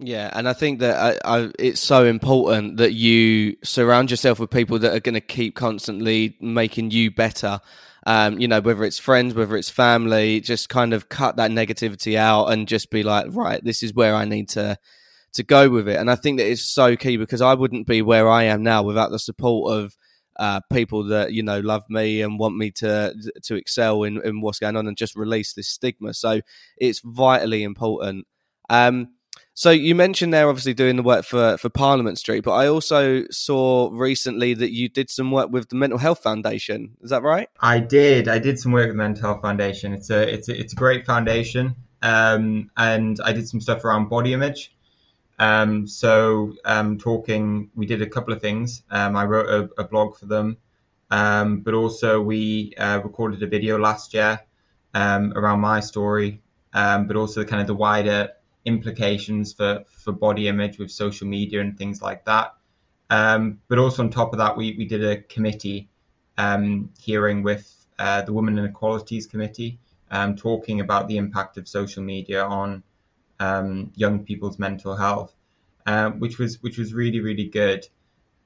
Yeah, 0.00 0.30
and 0.32 0.48
I 0.48 0.52
think 0.52 0.78
that 0.80 1.20
I, 1.24 1.38
I, 1.38 1.50
it's 1.58 1.80
so 1.80 2.04
important 2.04 2.76
that 2.76 2.92
you 2.92 3.56
surround 3.64 4.10
yourself 4.12 4.38
with 4.38 4.50
people 4.50 4.78
that 4.80 4.94
are 4.94 5.00
going 5.00 5.14
to 5.14 5.20
keep 5.20 5.56
constantly 5.56 6.36
making 6.40 6.92
you 6.92 7.10
better. 7.10 7.60
Um, 8.06 8.38
you 8.38 8.46
know, 8.46 8.60
whether 8.60 8.84
it's 8.84 8.98
friends, 8.98 9.34
whether 9.34 9.56
it's 9.56 9.70
family, 9.70 10.40
just 10.40 10.68
kind 10.68 10.92
of 10.94 11.08
cut 11.08 11.36
that 11.36 11.50
negativity 11.50 12.16
out 12.16 12.46
and 12.46 12.68
just 12.68 12.90
be 12.90 13.02
like, 13.02 13.26
right, 13.30 13.62
this 13.64 13.82
is 13.82 13.92
where 13.92 14.14
I 14.14 14.24
need 14.24 14.50
to 14.50 14.78
to 15.38 15.42
go 15.42 15.68
with 15.70 15.88
it. 15.88 15.98
And 15.98 16.10
I 16.10 16.16
think 16.16 16.38
that 16.38 16.50
it's 16.50 16.62
so 16.62 16.96
key 16.96 17.16
because 17.16 17.40
I 17.40 17.54
wouldn't 17.54 17.86
be 17.86 18.02
where 18.02 18.28
I 18.28 18.44
am 18.44 18.62
now 18.62 18.82
without 18.82 19.10
the 19.10 19.18
support 19.18 19.72
of 19.72 19.96
uh, 20.38 20.60
people 20.70 21.02
that 21.08 21.32
you 21.32 21.42
know 21.42 21.60
love 21.60 21.82
me 21.88 22.22
and 22.22 22.38
want 22.38 22.56
me 22.56 22.70
to 22.70 23.12
to 23.42 23.54
excel 23.56 24.04
in, 24.04 24.20
in 24.24 24.40
what's 24.40 24.60
going 24.60 24.76
on 24.76 24.86
and 24.86 24.96
just 24.96 25.16
release 25.16 25.54
this 25.54 25.68
stigma. 25.68 26.12
So 26.14 26.40
it's 26.76 27.00
vitally 27.02 27.62
important. 27.64 28.26
Um, 28.70 29.08
So 29.54 29.70
you 29.72 29.96
mentioned 29.96 30.32
there, 30.32 30.48
obviously 30.48 30.74
doing 30.74 30.94
the 30.96 31.02
work 31.02 31.24
for 31.24 31.56
for 31.58 31.68
Parliament 31.68 32.18
Street, 32.18 32.44
but 32.44 32.52
I 32.52 32.68
also 32.68 33.24
saw 33.30 33.90
recently 33.92 34.54
that 34.54 34.70
you 34.70 34.88
did 34.88 35.10
some 35.10 35.32
work 35.32 35.50
with 35.50 35.68
the 35.68 35.74
Mental 35.76 35.98
Health 35.98 36.22
Foundation. 36.22 36.96
Is 37.02 37.10
that 37.10 37.22
right? 37.24 37.48
I 37.58 37.80
did. 37.80 38.28
I 38.28 38.38
did 38.38 38.58
some 38.60 38.70
work 38.72 38.86
with 38.86 38.96
the 38.96 39.02
Mental 39.02 39.24
Health 39.28 39.42
Foundation. 39.42 39.92
It's 39.92 40.10
a 40.10 40.20
it's 40.34 40.48
a, 40.48 40.54
it's 40.60 40.72
a 40.74 40.76
great 40.76 41.04
foundation, 41.04 41.74
um, 42.02 42.70
and 42.76 43.18
I 43.24 43.32
did 43.32 43.48
some 43.48 43.60
stuff 43.60 43.84
around 43.84 44.08
body 44.08 44.32
image. 44.32 44.70
Um, 45.38 45.86
so 45.86 46.54
um, 46.64 46.98
talking, 46.98 47.70
we 47.74 47.86
did 47.86 48.02
a 48.02 48.06
couple 48.06 48.32
of 48.34 48.40
things. 48.40 48.82
Um, 48.90 49.16
I 49.16 49.24
wrote 49.24 49.48
a, 49.48 49.82
a, 49.82 49.84
blog 49.84 50.16
for 50.16 50.26
them, 50.26 50.56
um, 51.10 51.60
but 51.60 51.74
also 51.74 52.20
we 52.20 52.74
uh, 52.76 53.00
recorded 53.04 53.42
a 53.42 53.46
video 53.46 53.78
last 53.78 54.14
year 54.14 54.40
um, 54.94 55.32
around 55.36 55.60
my 55.60 55.78
story, 55.78 56.42
but 56.72 57.14
also 57.14 57.40
the 57.40 57.46
kind 57.46 57.60
of 57.60 57.68
the 57.68 57.74
wider 57.74 58.30
implications 58.64 59.52
for, 59.52 59.84
for 59.86 60.12
body 60.12 60.48
image 60.48 60.78
with 60.78 60.90
social 60.90 61.26
media 61.26 61.60
and 61.60 61.78
things 61.78 62.02
like 62.02 62.24
that. 62.24 62.54
Um, 63.10 63.60
but 63.68 63.78
also 63.78 64.02
on 64.02 64.10
top 64.10 64.32
of 64.32 64.38
that, 64.38 64.56
we, 64.56 64.74
we 64.76 64.84
did 64.84 65.04
a 65.04 65.22
committee 65.22 65.88
um, 66.36 66.90
hearing 67.00 67.42
with 67.42 67.74
uh, 67.98 68.22
the 68.22 68.32
Women 68.32 68.58
and 68.58 68.68
Equalities 68.68 69.26
Committee, 69.26 69.78
um, 70.10 70.36
talking 70.36 70.80
about 70.80 71.08
the 71.08 71.16
impact 71.16 71.56
of 71.56 71.66
social 71.66 72.02
media 72.02 72.44
on 72.44 72.82
um, 73.40 73.92
young 73.94 74.24
people's 74.24 74.58
mental 74.58 74.96
health, 74.96 75.34
uh, 75.86 76.10
which 76.10 76.38
was 76.38 76.62
which 76.62 76.78
was 76.78 76.94
really 76.94 77.20
really 77.20 77.46
good. 77.46 77.86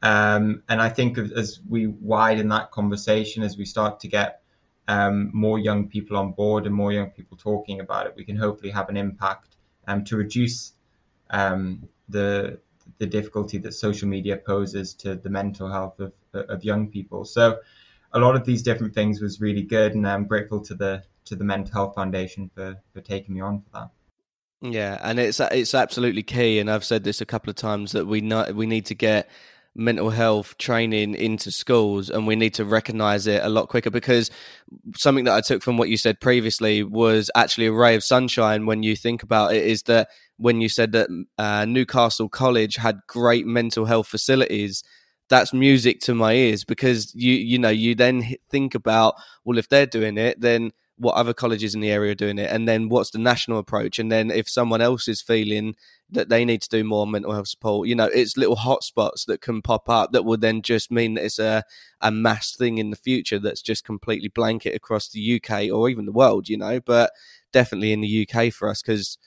Um, 0.02 0.64
and 0.68 0.83
I 0.83 0.88
think 0.88 1.16
as 1.18 1.61
we 1.68 1.87
widen 1.87 2.48
that 2.48 2.72
conversation, 2.72 3.42
as 3.44 3.57
we 3.57 3.64
start 3.64 4.00
to 4.00 4.09
get 4.09 4.42
um, 4.88 5.31
more 5.33 5.59
young 5.59 5.88
people 5.88 6.16
on 6.16 6.33
board 6.33 6.66
and 6.66 6.74
more 6.74 6.92
young 6.92 7.11
people 7.11 7.37
talking 7.37 7.81
about 7.81 8.07
it, 8.07 8.14
we 8.16 8.24
can 8.24 8.37
hopefully 8.37 8.70
have 8.70 8.88
an 8.88 8.96
impact 8.96 9.57
um, 9.87 10.05
to 10.05 10.16
reduce 10.16 10.72
um, 11.31 11.88
the 12.09 12.59
the 12.98 13.07
difficulty 13.07 13.59
that 13.59 13.72
social 13.72 14.09
media 14.09 14.37
poses 14.37 14.94
to 14.94 15.14
the 15.14 15.31
mental 15.31 15.70
health 15.70 15.98
of, 16.00 16.12
of 16.35 16.64
young 16.64 16.88
people. 16.88 17.24
So 17.24 17.59
a 18.12 18.18
lot 18.18 18.37
of 18.37 18.44
these 18.44 18.62
different 18.62 18.94
things 18.94 19.20
was 19.20 19.40
really 19.40 19.62
good, 19.62 19.94
and 19.94 20.07
I'm 20.07 20.26
grateful 20.26 20.61
to 20.61 20.74
the 20.74 21.02
to 21.24 21.37
the 21.37 21.44
Mental 21.44 21.72
Health 21.72 21.94
Foundation 21.94 22.50
for 22.55 22.76
for 22.92 23.00
taking 23.00 23.35
me 23.35 23.40
on 23.40 23.61
for 23.61 23.70
that. 23.74 23.90
Yeah, 24.62 24.98
and 25.03 25.18
it's 25.18 25.40
it's 25.40 25.75
absolutely 25.75 26.22
key, 26.22 26.61
and 26.61 26.70
I've 26.70 26.85
said 26.85 27.03
this 27.03 27.20
a 27.20 27.27
couple 27.27 27.51
of 27.51 27.57
times 27.57 27.92
that 27.92 28.07
we 28.07 28.20
we 28.55 28.66
need 28.66 28.87
to 28.87 28.94
get 28.94 29.29
mental 29.75 30.11
health 30.11 30.57
training 30.59 31.14
into 31.14 31.51
schools 31.51 32.11
and 32.11 32.27
we 32.27 32.37
need 32.37 32.53
to 32.53 32.62
recognize 32.62 33.27
it 33.27 33.42
a 33.42 33.48
lot 33.48 33.70
quicker 33.70 33.88
because 33.88 34.31
something 34.96 35.25
that 35.25 35.35
I 35.35 35.40
took 35.40 35.62
from 35.62 35.79
what 35.79 35.88
you 35.88 35.96
said 35.96 36.20
previously 36.20 36.83
was 36.83 37.31
actually 37.35 37.66
a 37.68 37.72
ray 37.72 37.94
of 37.94 38.05
sunshine 38.05 38.66
when 38.66 38.83
you 38.83 38.94
think 38.96 39.22
about 39.22 39.55
it 39.55 39.64
is 39.64 39.85
that 39.85 40.11
when 40.37 40.61
you 40.61 40.68
said 40.68 40.92
that 40.92 41.09
uh, 41.38 41.64
Newcastle 41.64 42.29
College 42.29 42.77
had 42.77 43.01
great 43.07 43.46
mental 43.46 43.87
health 43.87 44.09
facilities 44.09 44.85
that's 45.31 45.55
music 45.55 46.01
to 46.01 46.14
my 46.14 46.35
ears 46.35 46.64
because 46.64 47.14
you 47.14 47.33
you 47.33 47.59
know 47.59 47.70
you 47.70 47.94
then 47.94 48.35
think 48.51 48.75
about 48.75 49.14
well 49.44 49.57
if 49.59 49.68
they're 49.70 49.87
doing 49.87 50.18
it 50.18 50.38
then 50.40 50.70
what 51.03 51.17
other 51.17 51.35
colleges 51.35 51.75
in 51.75 51.81
the 51.81 51.91
area 51.91 52.12
are 52.12 52.15
doing 52.15 52.38
it 52.38 52.49
and 52.51 52.69
then 52.69 52.88
what's 52.88 53.11
the 53.11 53.19
national 53.19 53.59
approach 53.59 53.99
and 53.99 54.11
then 54.11 54.31
if 54.31 54.49
someone 54.49 54.81
else 54.81 55.09
is 55.09 55.21
feeling 55.21 55.75
that 56.12 56.29
they 56.29 56.45
need 56.45 56.62
to 56.62 56.69
do 56.69 56.85
more 56.85 57.07
mental 57.07 57.33
health 57.33 57.49
support. 57.49 57.88
You 57.88 57.95
know, 57.95 58.05
it's 58.05 58.37
little 58.37 58.57
hotspots 58.57 59.25
that 59.27 59.41
can 59.41 59.62
pop 59.62 59.88
up 59.88 60.12
that 60.12 60.25
will 60.25 60.37
then 60.37 60.62
just 60.62 60.91
mean 60.93 61.15
that 61.15 61.25
it's 61.25 61.38
a, 61.38 61.65
a 62.01 62.12
mass 62.12 62.55
thing 62.55 62.79
in 62.79 62.91
the 62.91 62.97
future 62.97 63.38
that's 63.38 63.62
just 63.62 63.85
completely 63.85 64.29
blanket 64.29 64.75
across 64.75 65.09
the 65.09 65.41
UK 65.43 65.71
or 65.73 65.88
even 65.88 66.05
the 66.05 66.12
world, 66.12 66.49
you 66.49 66.59
know, 66.59 66.81
but 66.81 67.12
definitely 67.53 67.93
in 67.93 68.03
the 68.03 68.29
UK 68.29 68.53
for 68.53 68.69
us 68.69 68.83
because 68.83 69.19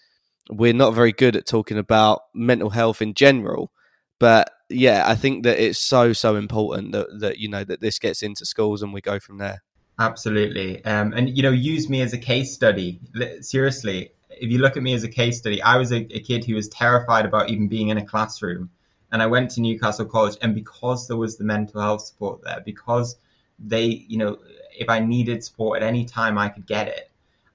we're 0.49 0.73
not 0.73 0.93
very 0.93 1.11
good 1.11 1.35
at 1.35 1.47
talking 1.47 1.77
about 1.77 2.21
mental 2.33 2.69
health 2.69 3.01
in 3.01 3.15
general. 3.15 3.71
But 4.19 4.51
yeah, 4.69 5.03
I 5.05 5.15
think 5.15 5.43
that 5.43 5.59
it's 5.59 5.79
so, 5.79 6.13
so 6.13 6.35
important 6.35 6.91
that, 6.93 7.07
that 7.19 7.39
you 7.39 7.49
know, 7.49 7.63
that 7.63 7.81
this 7.81 7.99
gets 7.99 8.21
into 8.21 8.45
schools 8.45 8.81
and 8.81 8.93
we 8.93 9.01
go 9.01 9.19
from 9.19 9.39
there. 9.39 9.63
Absolutely. 9.97 10.83
Um, 10.83 11.13
and, 11.13 11.35
you 11.35 11.43
know, 11.43 11.51
use 11.51 11.89
me 11.89 12.01
as 12.01 12.13
a 12.13 12.17
case 12.17 12.53
study. 12.53 12.99
Seriously, 13.41 14.11
if 14.29 14.51
you 14.51 14.59
look 14.59 14.75
at 14.75 14.83
me 14.83 14.93
as 14.93 15.03
a 15.03 15.09
case 15.09 15.37
study, 15.37 15.61
I 15.61 15.77
was 15.77 15.91
a, 15.91 15.97
a 15.97 16.19
kid 16.19 16.43
who 16.43 16.55
was 16.55 16.67
terrified 16.67 17.25
about 17.25 17.49
even 17.49 17.67
being 17.67 17.89
in 17.89 17.97
a 17.97 18.05
classroom. 18.05 18.69
And 19.11 19.21
I 19.21 19.27
went 19.27 19.51
to 19.51 19.61
Newcastle 19.61 20.05
College, 20.05 20.37
and 20.41 20.53
because 20.53 21.07
there 21.07 21.15
was 21.15 21.37
the 21.37 21.45
mental 21.45 21.79
health 21.79 22.01
support 22.01 22.41
there, 22.43 22.61
because 22.65 23.15
they, 23.59 23.85
you 23.85 24.17
know, 24.17 24.39
if 24.77 24.89
I 24.89 24.99
needed 24.99 25.43
support 25.43 25.81
at 25.81 25.87
any 25.87 26.03
time, 26.03 26.37
I 26.37 26.49
could 26.49 26.67
get 26.67 26.89
it. 26.89 27.09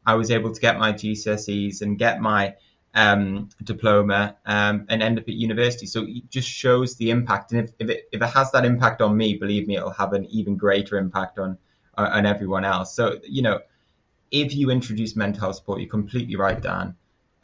I 0.07 0.15
was 0.15 0.31
able 0.31 0.55
to 0.55 0.61
get 0.61 0.79
my 0.79 0.93
GCSEs 0.95 1.83
and 1.83 1.99
get 1.99 2.23
my 2.23 2.55
um, 2.95 3.51
diploma 3.63 4.37
um, 4.47 4.87
and 4.89 5.03
end 5.03 5.19
up 5.19 5.29
at 5.29 5.35
university. 5.35 5.87
So 5.87 6.05
it 6.09 6.31
just 6.31 6.49
shows 6.49 6.97
the 6.97 7.11
impact. 7.11 7.53
And 7.53 7.69
if, 7.69 7.75
if, 7.79 7.91
it, 7.91 8.09
if 8.13 8.23
it 8.23 8.27
has 8.27 8.51
that 8.53 8.65
impact 8.65 9.03
on 9.03 9.15
me, 9.15 9.35
believe 9.35 9.69
me, 9.69 9.77
it'll 9.77 9.91
have 9.91 10.15
an 10.15 10.25
even 10.27 10.57
greater 10.57 10.97
impact 10.97 11.39
on 11.39 11.59
on 12.09 12.27
everyone 12.27 12.65
else. 12.65 12.95
So 12.95 13.21
you 13.25 13.43
know, 13.43 13.61
if 14.31 14.55
you 14.55 14.71
introduce 14.71 15.17
mental 15.17 15.41
health 15.41 15.57
support, 15.57 15.81
you're 15.81 15.89
completely 15.89 16.37
right, 16.37 16.61
Dan, 16.61 16.95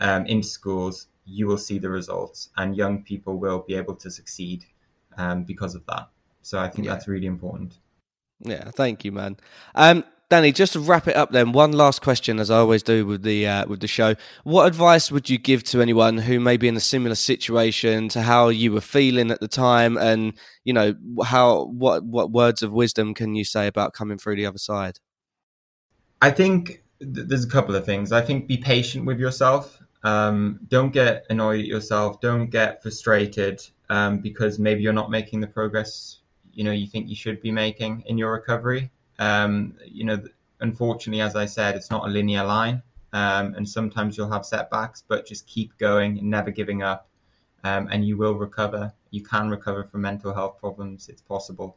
um, 0.01 0.27
into 0.27 0.47
schools, 0.47 1.09
you 1.25 1.47
will 1.47 1.59
see 1.59 1.79
the 1.79 1.91
results, 1.91 2.51
and 2.57 2.77
young 2.77 3.03
people 3.03 3.39
will 3.39 3.65
be 3.67 3.75
able 3.75 3.97
to 3.97 4.11
succeed 4.11 4.65
um, 5.17 5.45
because 5.45 5.75
of 5.75 5.85
that. 5.87 6.09
So 6.43 6.59
I 6.59 6.69
think 6.69 6.87
yeah. 6.87 6.93
that's 6.93 7.09
really 7.09 7.27
important. 7.27 7.79
Yeah, 8.41 8.71
thank 8.71 9.05
you, 9.05 9.13
man. 9.13 9.37
Um, 9.75 10.05
Danny, 10.29 10.51
just 10.51 10.73
to 10.73 10.81
wrap 10.81 11.07
it 11.07 11.15
up, 11.15 11.31
then 11.31 11.53
one 11.53 11.71
last 11.71 12.03
question, 12.03 12.41
as 12.41 12.51
I 12.51 12.59
always 12.59 12.83
do 12.83 13.07
with 13.07 13.23
the 13.23 13.47
uh, 13.47 13.67
with 13.69 13.79
the 13.79 13.87
show. 13.87 14.17
What 14.43 14.67
advice 14.67 15.13
would 15.13 15.31
you 15.31 15.39
give 15.39 15.63
to 15.65 15.81
anyone 15.81 16.19
who 16.19 16.41
may 16.41 16.57
be 16.57 16.67
in 16.67 16.77
a 16.77 16.81
similar 16.81 17.15
situation 17.15 18.09
to 18.09 18.23
how 18.23 18.49
you 18.49 18.73
were 18.73 18.81
feeling 18.81 19.31
at 19.31 19.39
the 19.39 19.47
time, 19.47 19.97
and 19.97 20.33
you 20.65 20.73
know 20.73 20.95
how 21.25 21.67
what 21.67 22.05
what 22.05 22.33
words 22.33 22.65
of 22.65 22.73
wisdom 22.73 23.15
can 23.15 23.37
you 23.37 23.45
say 23.45 23.69
about 23.69 23.93
coming 23.93 24.19
through 24.19 24.35
the 24.35 24.47
other 24.47 24.59
side? 24.59 24.99
I 26.21 26.33
think 26.33 26.83
th- 26.99 27.29
there's 27.29 27.45
a 27.45 27.49
couple 27.49 27.77
of 27.77 27.85
things. 27.85 28.11
I 28.11 28.21
think 28.21 28.49
be 28.49 28.57
patient 28.57 29.07
with 29.07 29.21
yourself. 29.21 29.81
Um, 30.03 30.59
don't 30.67 30.93
get 30.93 31.25
annoyed 31.31 31.61
at 31.61 31.67
yourself. 31.67 32.21
Don't 32.21 32.51
get 32.51 32.83
frustrated 32.83 33.63
um, 33.91 34.19
because 34.19 34.59
maybe 34.59 34.83
you're 34.83 34.93
not 34.93 35.11
making 35.11 35.41
the 35.41 35.47
progress 35.47 36.19
you 36.53 36.65
know 36.65 36.73
you 36.73 36.87
think 36.87 37.09
you 37.09 37.15
should 37.15 37.41
be 37.43 37.53
making 37.53 38.03
in 38.07 38.19
your 38.19 38.33
recovery. 38.33 38.91
Um, 39.19 39.75
you 39.87 40.05
know, 40.05 40.23
unfortunately, 40.61 41.23
as 41.23 41.37
I 41.37 41.47
said, 41.47 41.77
it's 41.77 41.91
not 41.91 42.07
a 42.07 42.11
linear 42.11 42.45
line, 42.45 42.83
um, 43.13 43.55
and 43.55 43.69
sometimes 43.69 44.17
you'll 44.17 44.31
have 44.31 44.47
setbacks. 44.47 45.03
But 45.07 45.27
just 45.27 45.47
keep 45.47 45.77
going 45.79 46.19
and 46.19 46.31
never 46.31 46.51
giving 46.51 46.83
up, 46.83 47.09
um, 47.65 47.89
and 47.91 48.05
you 48.07 48.17
will 48.17 48.35
recover. 48.35 48.93
You 49.11 49.23
can 49.23 49.49
recover 49.51 49.85
from 49.85 50.03
mental 50.03 50.35
health 50.35 50.59
problems. 50.59 51.09
It's 51.09 51.23
possible. 51.23 51.77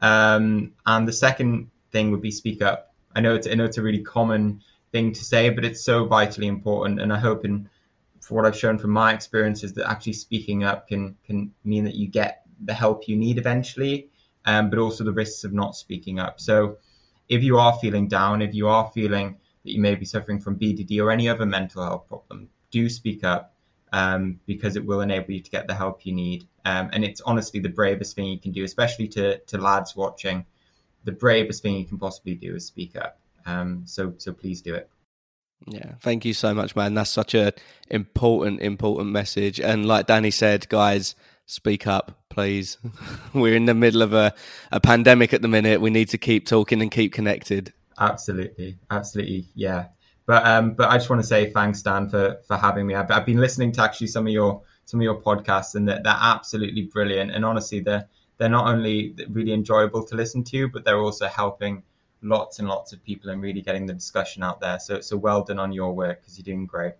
Um, 0.00 0.72
and 0.86 1.08
the 1.08 1.12
second 1.12 1.70
thing 1.90 2.10
would 2.12 2.22
be 2.22 2.30
speak 2.30 2.62
up 2.62 2.88
I 3.14 3.20
know 3.20 3.34
it's 3.34 3.48
I 3.48 3.54
know 3.54 3.64
it's 3.64 3.78
a 3.78 3.82
really 3.82 4.02
common 4.02 4.62
thing 4.92 5.12
to 5.12 5.24
say, 5.24 5.50
but 5.50 5.64
it's 5.64 5.82
so 5.82 6.06
vitally 6.06 6.46
important. 6.46 7.00
And 7.00 7.12
I 7.12 7.18
hope 7.18 7.44
in 7.44 7.68
for 8.20 8.34
what 8.34 8.46
I've 8.46 8.56
shown 8.56 8.78
from 8.78 8.90
my 8.90 9.12
experiences 9.12 9.72
that 9.74 9.90
actually 9.90 10.12
speaking 10.14 10.64
up 10.64 10.88
can 10.88 11.16
can 11.24 11.52
mean 11.64 11.84
that 11.84 11.94
you 11.94 12.08
get 12.08 12.42
the 12.64 12.74
help 12.74 13.08
you 13.08 13.16
need 13.16 13.38
eventually, 13.38 14.08
um, 14.44 14.70
but 14.70 14.78
also 14.78 15.04
the 15.04 15.12
risks 15.12 15.44
of 15.44 15.52
not 15.52 15.76
speaking 15.76 16.18
up. 16.18 16.40
So 16.40 16.78
if 17.28 17.42
you 17.42 17.58
are 17.58 17.78
feeling 17.80 18.08
down, 18.08 18.42
if 18.42 18.54
you 18.54 18.68
are 18.68 18.90
feeling 18.94 19.36
that 19.64 19.72
you 19.72 19.80
may 19.80 19.94
be 19.94 20.04
suffering 20.04 20.40
from 20.40 20.58
BDD 20.58 21.02
or 21.02 21.10
any 21.10 21.28
other 21.28 21.46
mental 21.46 21.82
health 21.82 22.08
problem, 22.08 22.48
do 22.70 22.88
speak 22.88 23.24
up 23.24 23.54
um, 23.92 24.40
because 24.46 24.76
it 24.76 24.84
will 24.84 25.00
enable 25.00 25.32
you 25.32 25.40
to 25.40 25.50
get 25.50 25.66
the 25.66 25.74
help 25.74 26.04
you 26.04 26.12
need. 26.12 26.46
Um, 26.64 26.90
and 26.92 27.04
it's 27.04 27.20
honestly 27.22 27.60
the 27.60 27.68
bravest 27.68 28.14
thing 28.14 28.26
you 28.26 28.38
can 28.38 28.52
do, 28.52 28.64
especially 28.64 29.08
to, 29.08 29.38
to 29.38 29.58
lads 29.58 29.96
watching 29.96 30.44
the 31.04 31.12
bravest 31.12 31.62
thing 31.62 31.76
you 31.76 31.86
can 31.86 31.98
possibly 31.98 32.34
do 32.34 32.54
is 32.54 32.66
speak 32.66 32.96
up. 32.96 33.18
Um, 33.46 33.82
so 33.86 34.14
so 34.18 34.32
please 34.32 34.60
do 34.60 34.74
it. 34.74 34.90
Yeah, 35.66 35.94
thank 36.00 36.24
you 36.24 36.34
so 36.34 36.54
much, 36.54 36.76
man. 36.76 36.94
That's 36.94 37.10
such 37.10 37.34
a 37.34 37.52
important 37.88 38.60
important 38.60 39.10
message. 39.10 39.58
And 39.58 39.86
like 39.86 40.06
Danny 40.06 40.30
said, 40.30 40.68
guys, 40.68 41.14
speak 41.48 41.86
up, 41.86 42.12
please. 42.28 42.78
We're 43.34 43.56
in 43.56 43.64
the 43.64 43.74
middle 43.74 44.02
of 44.02 44.12
a, 44.12 44.32
a 44.70 44.78
pandemic 44.78 45.32
at 45.32 45.42
the 45.42 45.48
minute. 45.48 45.80
We 45.80 45.90
need 45.90 46.10
to 46.10 46.18
keep 46.18 46.46
talking 46.46 46.80
and 46.80 46.90
keep 46.90 47.12
connected. 47.12 47.72
Absolutely, 47.98 48.78
absolutely, 48.90 49.46
yeah. 49.56 49.86
But 50.26 50.46
um, 50.46 50.74
but 50.74 50.90
I 50.90 50.98
just 50.98 51.10
want 51.10 51.22
to 51.22 51.26
say 51.26 51.50
thanks, 51.50 51.82
Dan, 51.82 52.08
for 52.08 52.38
for 52.46 52.56
having 52.56 52.86
me. 52.86 52.94
I've, 52.94 53.10
I've 53.10 53.26
been 53.26 53.38
listening 53.40 53.72
to 53.72 53.82
actually 53.82 54.08
some 54.08 54.26
of 54.26 54.32
your 54.32 54.62
some 54.84 55.00
of 55.00 55.04
your 55.04 55.20
podcasts, 55.20 55.74
and 55.74 55.88
they're, 55.88 56.00
they're 56.04 56.16
absolutely 56.20 56.82
brilliant. 56.82 57.32
And 57.32 57.44
honestly, 57.44 57.80
they're 57.80 58.06
they're 58.36 58.48
not 58.48 58.68
only 58.68 59.16
really 59.30 59.52
enjoyable 59.52 60.04
to 60.04 60.14
listen 60.14 60.44
to, 60.44 60.68
but 60.68 60.84
they're 60.84 61.00
also 61.00 61.26
helping 61.26 61.82
lots 62.22 62.58
and 62.58 62.68
lots 62.68 62.92
of 62.92 63.02
people 63.02 63.30
and 63.30 63.40
really 63.40 63.62
getting 63.62 63.86
the 63.86 63.94
discussion 63.94 64.42
out 64.42 64.60
there. 64.60 64.78
So, 64.78 65.00
so 65.00 65.16
well 65.16 65.42
done 65.42 65.58
on 65.58 65.72
your 65.72 65.92
work 65.92 66.20
because 66.20 66.38
you're 66.38 66.44
doing 66.44 66.66
great. 66.66 66.94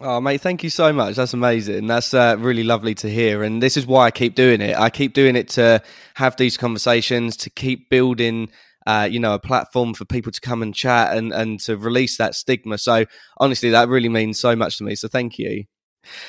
Oh, 0.00 0.20
mate, 0.20 0.40
thank 0.40 0.62
you 0.62 0.70
so 0.70 0.92
much. 0.92 1.16
That's 1.16 1.34
amazing. 1.34 1.88
That's 1.88 2.14
uh, 2.14 2.36
really 2.38 2.62
lovely 2.62 2.94
to 2.96 3.10
hear. 3.10 3.42
And 3.42 3.60
this 3.60 3.76
is 3.76 3.84
why 3.84 4.06
I 4.06 4.10
keep 4.12 4.36
doing 4.36 4.60
it. 4.60 4.76
I 4.76 4.90
keep 4.90 5.12
doing 5.12 5.34
it 5.34 5.48
to 5.50 5.82
have 6.14 6.36
these 6.36 6.56
conversations, 6.56 7.36
to 7.38 7.50
keep 7.50 7.90
building, 7.90 8.48
uh, 8.86 9.08
you 9.10 9.18
know, 9.18 9.34
a 9.34 9.40
platform 9.40 9.94
for 9.94 10.04
people 10.04 10.30
to 10.30 10.40
come 10.40 10.62
and 10.62 10.72
chat 10.72 11.16
and, 11.16 11.32
and 11.32 11.58
to 11.60 11.76
release 11.76 12.16
that 12.18 12.36
stigma. 12.36 12.78
So, 12.78 13.06
honestly, 13.38 13.70
that 13.70 13.88
really 13.88 14.08
means 14.08 14.38
so 14.38 14.54
much 14.54 14.78
to 14.78 14.84
me. 14.84 14.94
So, 14.94 15.08
thank 15.08 15.36
you. 15.36 15.64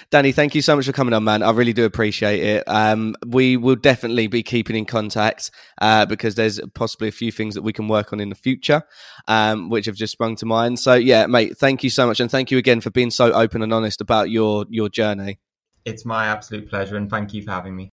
Danny, 0.10 0.32
thank 0.32 0.56
you 0.56 0.62
so 0.62 0.76
much 0.76 0.86
for 0.86 0.92
coming 0.92 1.14
on, 1.14 1.24
man. 1.24 1.44
I 1.44 1.52
really 1.52 1.74
do 1.74 1.86
appreciate 1.86 2.42
it. 2.42 2.64
Um, 2.68 3.16
we 3.26 3.58
will 3.58 3.76
definitely 3.76 4.28
be 4.28 4.44
keeping 4.44 4.76
in 4.76 4.86
contact 4.86 5.52
uh, 5.82 6.06
because 6.06 6.36
there's 6.36 6.60
possibly 6.74 7.08
a 7.08 7.12
few 7.12 7.32
things 7.32 7.56
that 7.56 7.62
we 7.62 7.74
can 7.74 7.88
work 7.88 8.12
on 8.12 8.20
in 8.20 8.30
the 8.30 8.36
future, 8.36 8.84
um, 9.28 9.70
which 9.70 9.86
have 9.86 9.96
just 9.96 10.14
sprung 10.14 10.36
to 10.38 10.46
mind. 10.46 10.80
So, 10.80 10.96
yeah, 10.96 11.28
mate, 11.28 11.58
thank 11.58 11.84
you 11.84 11.90
so 11.90 12.08
much, 12.08 12.20
and 12.20 12.30
thank 12.30 12.52
you 12.52 12.58
again 12.58 12.82
for 12.82 12.90
being 12.90 13.12
so 13.12 13.32
open 13.32 13.62
and 13.62 13.74
honest 13.74 14.02
about 14.02 14.30
your 14.30 14.66
your 14.70 14.90
journey. 14.90 15.40
It's 15.86 16.06
my 16.06 16.26
absolute 16.26 16.70
pleasure, 16.70 16.98
and 16.98 17.10
thank 17.10 17.34
you 17.34 17.42
for 17.44 17.52
having 17.52 17.76
me. 17.76 17.90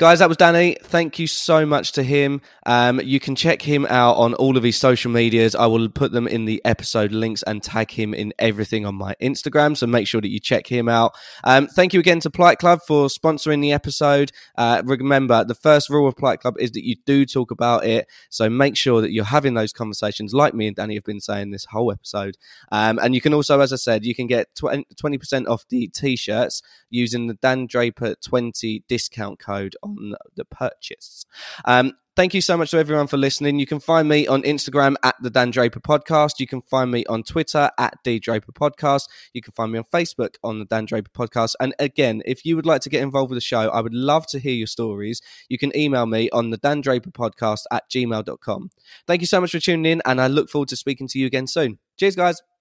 Guys, 0.00 0.20
that 0.20 0.28
was 0.28 0.38
Danny. 0.38 0.78
Thank 0.82 1.18
you 1.18 1.26
so 1.26 1.66
much 1.66 1.92
to 1.92 2.02
him. 2.02 2.40
Um, 2.64 3.02
you 3.02 3.20
can 3.20 3.36
check 3.36 3.60
him 3.60 3.84
out 3.90 4.14
on 4.14 4.32
all 4.32 4.56
of 4.56 4.62
his 4.62 4.78
social 4.78 5.10
medias. 5.10 5.54
I 5.54 5.66
will 5.66 5.90
put 5.90 6.10
them 6.10 6.26
in 6.26 6.46
the 6.46 6.62
episode 6.64 7.12
links 7.12 7.42
and 7.42 7.62
tag 7.62 7.90
him 7.90 8.14
in 8.14 8.32
everything 8.38 8.86
on 8.86 8.94
my 8.94 9.14
Instagram. 9.20 9.76
So 9.76 9.86
make 9.86 10.06
sure 10.06 10.22
that 10.22 10.30
you 10.30 10.40
check 10.40 10.66
him 10.66 10.88
out. 10.88 11.14
Um, 11.44 11.66
thank 11.66 11.92
you 11.92 12.00
again 12.00 12.18
to 12.20 12.30
Plight 12.30 12.56
Club 12.56 12.80
for 12.86 13.08
sponsoring 13.08 13.60
the 13.60 13.72
episode. 13.72 14.32
Uh, 14.56 14.80
remember, 14.86 15.44
the 15.44 15.54
first 15.54 15.90
rule 15.90 16.08
of 16.08 16.16
Plight 16.16 16.40
Club 16.40 16.56
is 16.58 16.70
that 16.70 16.86
you 16.86 16.96
do 17.04 17.26
talk 17.26 17.50
about 17.50 17.84
it. 17.84 18.08
So 18.30 18.48
make 18.48 18.78
sure 18.78 19.02
that 19.02 19.12
you're 19.12 19.26
having 19.26 19.52
those 19.52 19.74
conversations, 19.74 20.32
like 20.32 20.54
me 20.54 20.66
and 20.66 20.76
Danny 20.76 20.94
have 20.94 21.04
been 21.04 21.20
saying 21.20 21.50
this 21.50 21.66
whole 21.66 21.92
episode. 21.92 22.38
Um, 22.72 22.98
and 23.00 23.14
you 23.14 23.20
can 23.20 23.34
also, 23.34 23.60
as 23.60 23.70
I 23.70 23.76
said, 23.76 24.06
you 24.06 24.14
can 24.14 24.28
get 24.28 24.48
20% 24.54 25.46
off 25.46 25.68
the 25.68 25.88
t 25.88 26.16
shirts 26.16 26.62
using 26.88 27.26
the 27.26 27.34
Dan 27.34 27.66
Draper 27.66 28.14
20 28.14 28.84
discount 28.88 29.38
code 29.38 29.76
on 29.98 30.14
the 30.36 30.44
purchase. 30.44 31.24
Um, 31.64 31.92
thank 32.16 32.34
you 32.34 32.40
so 32.40 32.56
much 32.56 32.70
to 32.72 32.78
everyone 32.78 33.06
for 33.06 33.16
listening. 33.16 33.58
You 33.58 33.66
can 33.66 33.80
find 33.80 34.08
me 34.08 34.26
on 34.26 34.42
Instagram 34.42 34.96
at 35.02 35.16
the 35.22 35.30
Dan 35.30 35.50
Draper 35.50 35.80
Podcast. 35.80 36.38
You 36.38 36.46
can 36.46 36.62
find 36.62 36.90
me 36.90 37.04
on 37.06 37.22
Twitter 37.22 37.70
at 37.78 37.94
D 38.04 38.18
Draper 38.18 38.52
Podcast. 38.52 39.08
You 39.32 39.42
can 39.42 39.52
find 39.52 39.72
me 39.72 39.78
on 39.78 39.84
Facebook 39.92 40.34
on 40.42 40.58
the 40.58 40.64
Dan 40.64 40.84
Draper 40.84 41.10
Podcast. 41.10 41.54
And 41.60 41.74
again, 41.78 42.22
if 42.26 42.44
you 42.44 42.56
would 42.56 42.66
like 42.66 42.82
to 42.82 42.88
get 42.88 43.02
involved 43.02 43.30
with 43.30 43.36
the 43.36 43.42
show, 43.42 43.68
I 43.70 43.80
would 43.80 43.94
love 43.94 44.26
to 44.28 44.38
hear 44.38 44.54
your 44.54 44.66
stories. 44.66 45.20
You 45.48 45.58
can 45.58 45.76
email 45.76 46.06
me 46.06 46.30
on 46.30 46.50
the 46.50 46.58
Dan 46.58 46.80
Draper 46.80 47.10
Podcast 47.10 47.62
at 47.70 47.88
gmail.com. 47.90 48.70
Thank 49.06 49.20
you 49.20 49.26
so 49.26 49.40
much 49.40 49.52
for 49.52 49.60
tuning 49.60 49.90
in, 49.90 50.02
and 50.04 50.20
I 50.20 50.26
look 50.26 50.50
forward 50.50 50.68
to 50.68 50.76
speaking 50.76 51.08
to 51.08 51.18
you 51.18 51.26
again 51.26 51.46
soon. 51.46 51.78
Cheers, 51.96 52.16
guys. 52.16 52.50